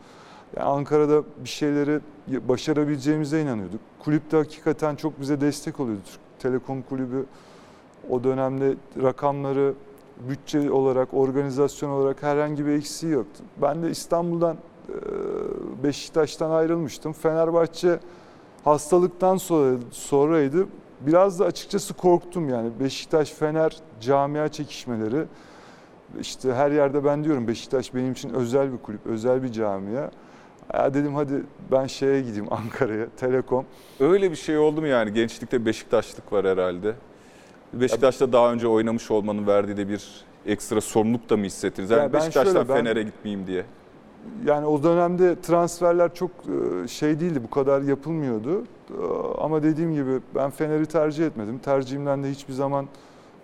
[0.56, 2.00] Yani Ankara'da bir şeyleri
[2.48, 3.80] başarabileceğimize inanıyorduk.
[4.04, 6.00] Kulüp de hakikaten çok bize destek oluyordu.
[6.38, 7.24] Telekom Kulübü
[8.10, 9.74] o dönemde rakamları
[10.28, 13.44] bütçe olarak, organizasyon olarak herhangi bir eksiği yoktu.
[13.62, 14.56] Ben de İstanbul'dan
[15.82, 17.12] Beşiktaş'tan ayrılmıştım.
[17.12, 17.98] Fenerbahçe
[18.64, 20.66] hastalıktan sonra sonraydı.
[21.00, 22.70] Biraz da açıkçası korktum yani.
[22.80, 25.24] Beşiktaş Fener camia çekişmeleri.
[26.20, 30.10] İşte her yerde ben diyorum Beşiktaş benim için özel bir kulüp, özel bir camia.
[30.74, 31.42] Ya dedim hadi
[31.72, 33.64] ben şeye gideyim Ankara'ya, Telekom.
[34.00, 35.12] Öyle bir şey oldu mu yani?
[35.12, 36.94] Gençlikte Beşiktaşlık var herhalde.
[37.72, 41.90] Beşiktaş'ta daha önce oynamış olmanın verdiği de bir ekstra sorumluluk da mı hissettiniz?
[41.90, 43.64] Yani Ya ben Beşiktaş'tan şöyle, ben- Fener'e gitmeyeyim diye.
[44.46, 46.30] Yani o dönemde transferler çok
[46.84, 48.62] e, şey değildi, bu kadar yapılmıyordu.
[48.62, 48.94] E,
[49.40, 51.58] Ama dediğim gibi ben Fener'i tercih etmedim.
[51.58, 52.84] Tercihimden de hiçbir zaman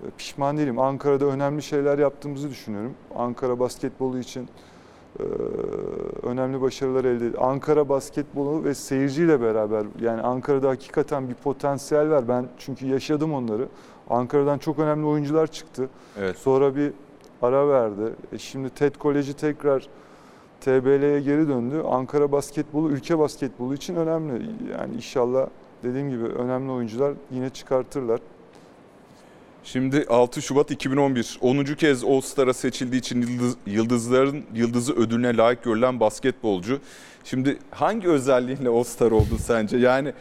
[0.02, 0.78] e, pişman değilim.
[0.78, 2.92] Ankara'da önemli şeyler yaptığımızı düşünüyorum.
[3.16, 4.48] Ankara basketbolu için
[6.22, 7.38] önemli başarılar elde etti.
[7.38, 12.28] Ankara basketbolu ve seyirciyle beraber yani Ankara'da hakikaten bir potansiyel var.
[12.28, 13.68] Ben çünkü yaşadım onları.
[14.10, 15.88] Ankara'dan çok önemli oyuncular çıktı.
[16.18, 16.36] Evet.
[16.38, 16.92] Sonra bir
[17.42, 18.12] ara verdi.
[18.32, 19.88] E şimdi TED Koleji tekrar
[20.60, 21.82] TBL'ye geri döndü.
[21.90, 24.46] Ankara basketbolu ülke basketbolu için önemli.
[24.72, 25.46] Yani inşallah
[25.82, 28.20] dediğim gibi önemli oyuncular yine çıkartırlar.
[29.64, 31.64] Şimdi 6 Şubat 2011 10.
[31.64, 36.80] kez All-Star'a seçildiği için yıldız, yıldızların yıldızı ödülüne layık görülen basketbolcu.
[37.24, 39.78] Şimdi hangi özelliğinle All-Star oldun sence?
[39.78, 40.12] Yani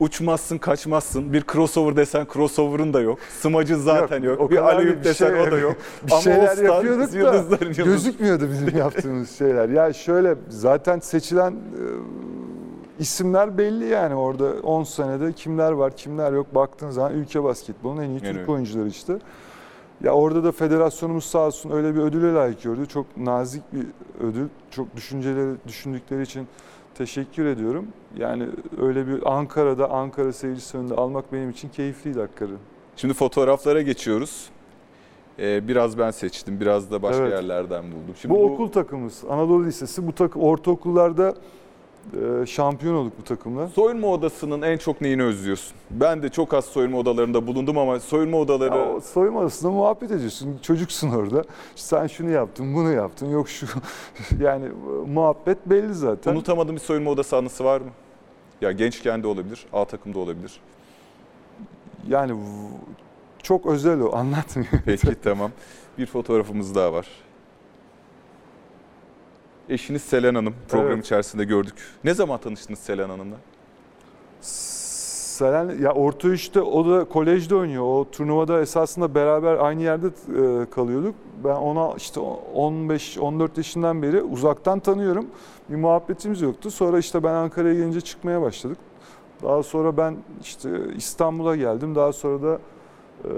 [0.00, 1.32] uçmazsın, kaçmazsın.
[1.32, 3.18] Bir crossover desen crossover'ın da yok.
[3.40, 4.40] Smacın zaten yok.
[4.40, 5.76] o bir bir desen şey- o da yok.
[6.06, 7.82] Bir Ama şeyler All-Star yapıyorduk da yıldızı.
[7.82, 9.68] gözükmüyordu bizim yaptığımız şeyler.
[9.68, 11.84] Ya şöyle zaten seçilen e,
[12.98, 18.10] isimler belli yani orada 10 senede kimler var kimler yok baktığın zaman ülke basketbolunun en
[18.10, 18.52] iyi Türk öyle.
[18.52, 19.18] oyuncuları işte.
[20.04, 22.86] Ya orada da federasyonumuz sağ olsun öyle bir ödüle layık gördü.
[22.86, 23.86] Çok nazik bir
[24.20, 24.48] ödül.
[24.70, 26.46] Çok düşünceleri düşündükleri için
[26.98, 27.86] teşekkür ediyorum.
[28.16, 28.46] Yani
[28.80, 32.56] öyle bir Ankara'da Ankara seyircisi önünde almak benim için keyifliydi hakikaten.
[32.96, 34.48] Şimdi fotoğraflara geçiyoruz.
[35.38, 37.32] Ee, biraz ben seçtim, biraz da başka Evet.
[37.32, 38.14] yerlerden buldum.
[38.20, 40.06] Şimdi bu, okul takımımız Anadolu Lisesi.
[40.06, 41.34] Bu takım ortaokullarda
[42.46, 43.68] şampiyon olduk bu takımla.
[43.68, 45.76] Soyunma odasının en çok neyini özlüyorsun?
[45.90, 48.76] Ben de çok az soyunma odalarında bulundum ama soyunma odaları...
[48.76, 50.58] Ya, soyunma odasında muhabbet ediyorsun.
[50.62, 51.44] Çocuksun orada.
[51.76, 53.30] Sen şunu yaptın, bunu yaptın.
[53.30, 53.66] Yok şu
[54.40, 54.68] yani
[55.06, 56.32] muhabbet belli zaten.
[56.32, 57.90] Unutamadığın bir soyunma odası anısı var mı?
[58.60, 60.60] Ya gençken de olabilir, A takımda olabilir.
[62.08, 62.32] Yani
[63.42, 64.70] çok özel o anlatmıyor.
[64.84, 65.50] Peki tamam.
[65.98, 67.06] Bir fotoğrafımız daha var.
[69.68, 71.04] Eşiniz Selen Hanım program Evet.
[71.04, 71.74] içerisinde gördük.
[72.04, 73.36] Ne zaman tanıştınız Selen Hanım'la?
[74.40, 77.84] Selen ya orta üçte o da kolejde oynuyor.
[77.84, 81.14] O turnuvada esasında beraber aynı yerde e, kalıyorduk.
[81.44, 85.26] Ben ona işte 15 14 yaşından beri uzaktan tanıyorum.
[85.70, 86.70] Bir muhabbetimiz yoktu.
[86.70, 88.78] Sonra işte ben Ankara'ya gelince çıkmaya başladık.
[89.42, 91.94] Daha sonra ben işte İstanbul'a geldim.
[91.94, 92.58] Daha sonra da
[93.24, 93.30] e,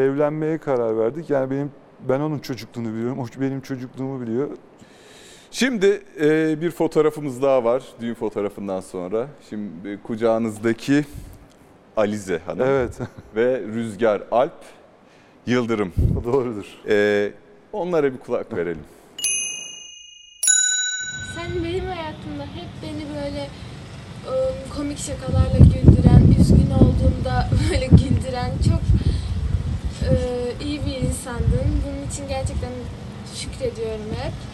[0.00, 1.30] evlenmeye karar verdik.
[1.30, 1.70] Yani benim
[2.08, 3.18] ben onun çocukluğunu biliyorum.
[3.18, 4.48] O benim çocukluğumu biliyor.
[5.54, 9.28] Şimdi e, bir fotoğrafımız daha var düğün fotoğrafından sonra.
[9.50, 11.04] Şimdi kucağınızdaki
[11.96, 12.98] Alize Hanım Evet,
[13.36, 14.52] ve Rüzgar Alp
[15.46, 15.92] Yıldırım.
[16.24, 16.64] doğrudur.
[16.88, 17.32] E,
[17.72, 18.84] onlara bir kulak verelim.
[21.34, 23.48] Sen benim hayatımda hep beni böyle
[24.28, 28.80] ım, komik şakalarla güldüren, üzgün olduğumda böyle güldüren çok
[30.10, 30.14] e,
[30.64, 31.66] iyi bir insandın.
[31.86, 32.70] Bunun için gerçekten
[33.34, 34.53] şükrediyorum hep.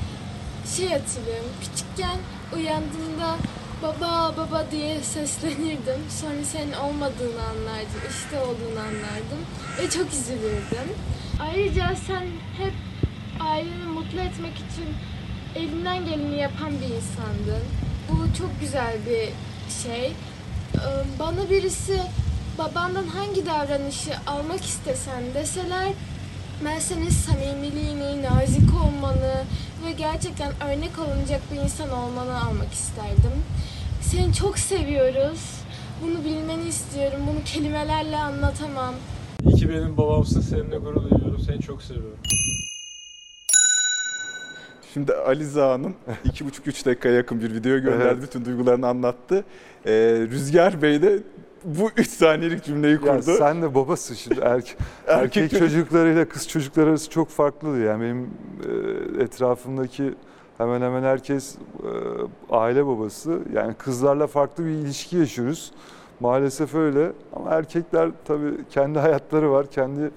[0.77, 2.19] Şey hatırlıyorum, küçükken
[2.57, 3.37] uyandığımda
[3.83, 6.01] baba baba diye seslenirdim.
[6.21, 9.41] Sonra senin olmadığını anlardım, işte olduğunu anlardım
[9.79, 10.89] ve çok üzülürdüm.
[11.41, 12.27] Ayrıca sen
[12.59, 12.73] hep
[13.41, 14.89] aileni mutlu etmek için
[15.57, 17.65] elinden geleni yapan bir insandın.
[18.09, 19.29] Bu çok güzel bir
[19.83, 20.07] şey.
[20.07, 20.79] Ee,
[21.19, 22.03] Bana birisi
[22.59, 25.89] babandan hangi davranışı almak istesen deseler
[26.65, 29.45] ben senin samimiliğini, nazik olmanı
[29.87, 33.43] ve gerçekten örnek alınacak bir insan olmanı almak isterdim.
[34.01, 35.61] Seni çok seviyoruz.
[36.03, 37.21] Bunu bilmeni istiyorum.
[37.31, 38.95] Bunu kelimelerle anlatamam.
[39.45, 40.41] İyi ki benim babamsın.
[40.41, 41.41] Seninle gurur duyuyorum.
[41.47, 42.19] Seni çok seviyorum.
[44.95, 48.09] Şimdi Alize Hanım iki buçuk üç dakikaya yakın bir video gönderdi.
[48.13, 48.23] Evet.
[48.23, 49.45] Bütün duygularını anlattı.
[49.87, 49.93] E,
[50.31, 51.19] Rüzgar Bey de
[51.65, 53.11] bu üç saniyelik cümleyi kurdu.
[53.13, 57.79] Ya sen de babasın şimdi erkek, erkek çocuk- çocuklarıyla kız çocukları arası çok farklı.
[57.79, 58.31] Yani benim
[59.19, 60.15] e, etrafımdaki
[60.59, 61.61] hemen hemen herkes e,
[62.51, 63.39] aile babası.
[63.53, 65.73] Yani kızlarla farklı bir ilişki yaşıyoruz.
[66.21, 67.13] Maalesef öyle.
[67.37, 70.11] Ama erkekler tabii kendi hayatları var, kendi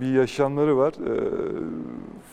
[0.00, 0.92] bir yaşamları var.
[0.92, 1.28] E,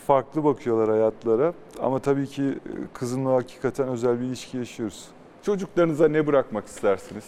[0.07, 1.53] farklı bakıyorlar hayatlara.
[1.81, 2.59] Ama tabii ki
[2.93, 5.05] kızımla hakikaten özel bir ilişki yaşıyoruz.
[5.43, 7.23] Çocuklarınıza ne bırakmak istersiniz?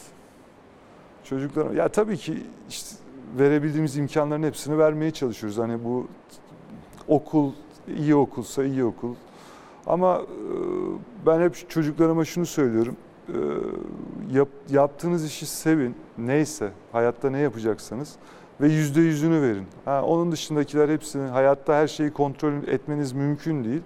[1.30, 2.95] Çocuklara ya tabii ki işte
[3.38, 5.57] verebildiğimiz imkanların hepsini vermeye çalışıyoruz.
[5.57, 6.07] Hani bu
[7.07, 7.51] okul
[7.97, 9.15] iyi okulsa iyi okul.
[9.88, 10.25] Ama e,
[11.25, 12.95] ben hep çocuklarıma şunu söylüyorum.
[13.27, 13.38] E,
[14.38, 15.95] Yap, yaptığınız işi sevin.
[16.17, 18.15] Neyse hayatta ne yapacaksanız
[18.61, 19.65] ve yüzde yüzünü verin.
[19.86, 23.82] Ha, onun dışındakiler hepsini hayatta her şeyi kontrol etmeniz mümkün değil.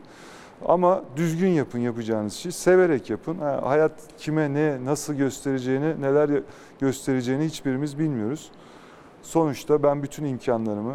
[0.66, 2.52] Ama düzgün yapın yapacağınız işi.
[2.52, 3.38] Severek yapın.
[3.38, 6.30] Ha, hayat kime ne nasıl göstereceğini, neler
[6.80, 8.52] göstereceğini hiçbirimiz bilmiyoruz.
[9.22, 10.94] Sonuçta ben bütün imkanlarımı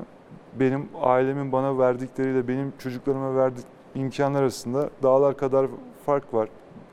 [0.61, 3.65] benim ailemin bana verdikleriyle benim çocuklarıma verdik
[3.95, 5.67] imkanlar arasında dağlar kadar
[6.07, 6.49] fark var.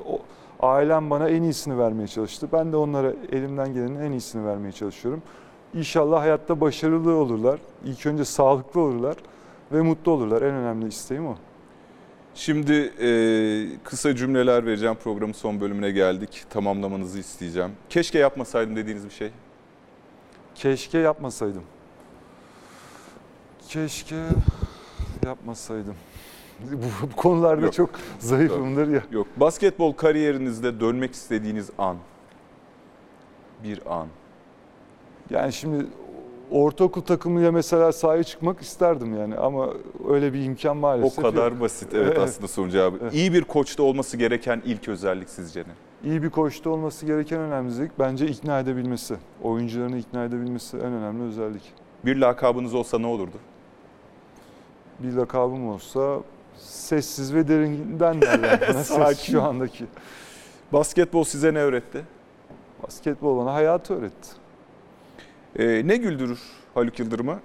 [0.07, 0.19] O,
[0.59, 2.49] ailem bana en iyisini vermeye çalıştı.
[2.53, 5.21] Ben de onlara elimden gelenin en iyisini vermeye çalışıyorum.
[5.73, 7.59] İnşallah hayatta başarılı olurlar.
[7.85, 9.15] İlk önce sağlıklı olurlar
[9.71, 10.41] ve mutlu olurlar.
[10.41, 11.35] En önemli isteğim o.
[12.35, 13.09] Şimdi e,
[13.83, 14.95] kısa cümleler vereceğim.
[14.95, 16.43] Programın son bölümüne geldik.
[16.49, 17.71] Tamamlamanızı isteyeceğim.
[17.89, 19.31] Keşke yapmasaydım dediğiniz bir şey.
[20.55, 21.63] Keşke yapmasaydım.
[23.67, 24.15] Keşke
[25.25, 25.95] yapmasaydım.
[26.71, 27.73] Bu, bu konularda Yok.
[27.73, 29.03] çok zayıfımdır ya.
[29.11, 29.27] Yok.
[29.37, 31.97] Basketbol kariyerinizde dönmek istediğiniz an.
[33.63, 34.07] Bir an.
[35.29, 35.85] Yani şimdi
[36.51, 39.69] ortaokul takımıyla mesela sahaya çıkmak isterdim yani ama
[40.09, 41.61] öyle bir imkan O maalesef kadar yok.
[41.61, 41.93] basit.
[41.93, 42.17] Evet, Evet.
[42.19, 42.97] aslında sorun cevabı.
[43.01, 43.13] Evet.
[43.13, 46.09] İyi bir koçta olması gereken ilk özellik sizce ne?
[46.11, 49.15] İyi bir koçta olması gereken önemlilik bence ikna edebilmesi.
[49.43, 51.73] Oyuncularını ikna edebilmesi en önemli özellik.
[52.05, 53.37] Bir lakabınız olsa ne olurdu?
[54.99, 56.19] Bir lakabım olsa
[56.57, 59.31] sessiz ve derinden derler Sakin.
[59.33, 59.85] şu andaki.
[60.73, 62.01] Basketbol size ne öğretti?
[62.83, 64.29] Basketbol bana hayatı öğretti.
[65.59, 66.39] Ee, ne güldürür
[66.73, 67.39] Haluk Yıldırım'ı?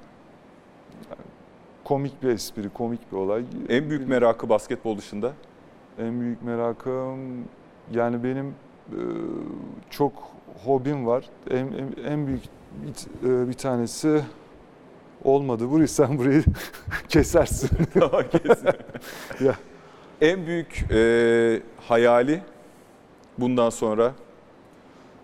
[1.85, 3.45] Komik bir espri, komik bir olay.
[3.69, 5.33] En büyük merakı basketbol dışında?
[5.99, 7.45] En büyük merakım
[7.93, 9.01] yani benim e,
[9.91, 10.13] çok
[10.65, 11.25] hobim var.
[11.51, 12.43] En, en, en büyük
[12.83, 14.23] bir, e, bir tanesi
[15.25, 15.71] olmadı.
[15.71, 16.45] Burayı sen burayı
[17.09, 17.69] kesersin.
[18.33, 18.69] Kesin.
[19.41, 19.55] Ya.
[20.21, 22.43] En büyük e, hayali
[23.39, 24.13] bundan sonra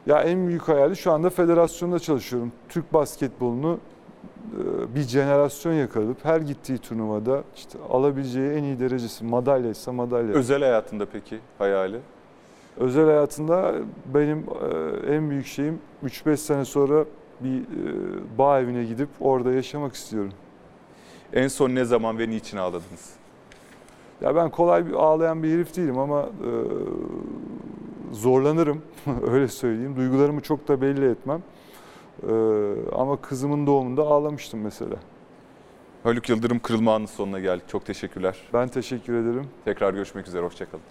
[0.07, 2.53] Ya en büyük hayali şu anda federasyonda çalışıyorum.
[2.69, 3.79] Türk basketbolunu
[4.55, 10.35] e, bir jenerasyon yakalayıp her gittiği turnuvada işte alabileceği en iyi derecesi madalya ise madalya.
[10.35, 12.01] özel hayatında peki hayali?
[12.77, 13.75] Özel hayatında
[14.15, 17.05] benim e, en büyük şeyim 3-5 sene sonra
[17.41, 20.33] bir e, bağ evine gidip orada yaşamak istiyorum.
[21.33, 23.13] En son ne zaman ve niçin ağladınız?
[24.21, 26.51] Ya ben kolay bir ağlayan bir herif değilim ama e,
[28.13, 28.83] zorlanırım
[29.31, 29.97] öyle söyleyeyim.
[29.97, 31.43] Duygularımı çok da belli etmem.
[32.29, 32.33] E,
[32.93, 34.97] ama kızımın doğumunda ağlamıştım mesela.
[36.03, 37.69] Haluk Yıldırım kırılma anının sonuna geldik.
[37.69, 38.37] Çok teşekkürler.
[38.53, 39.47] Ben teşekkür ederim.
[39.65, 40.45] Tekrar görüşmek üzere.
[40.45, 40.85] Hoşçakalın.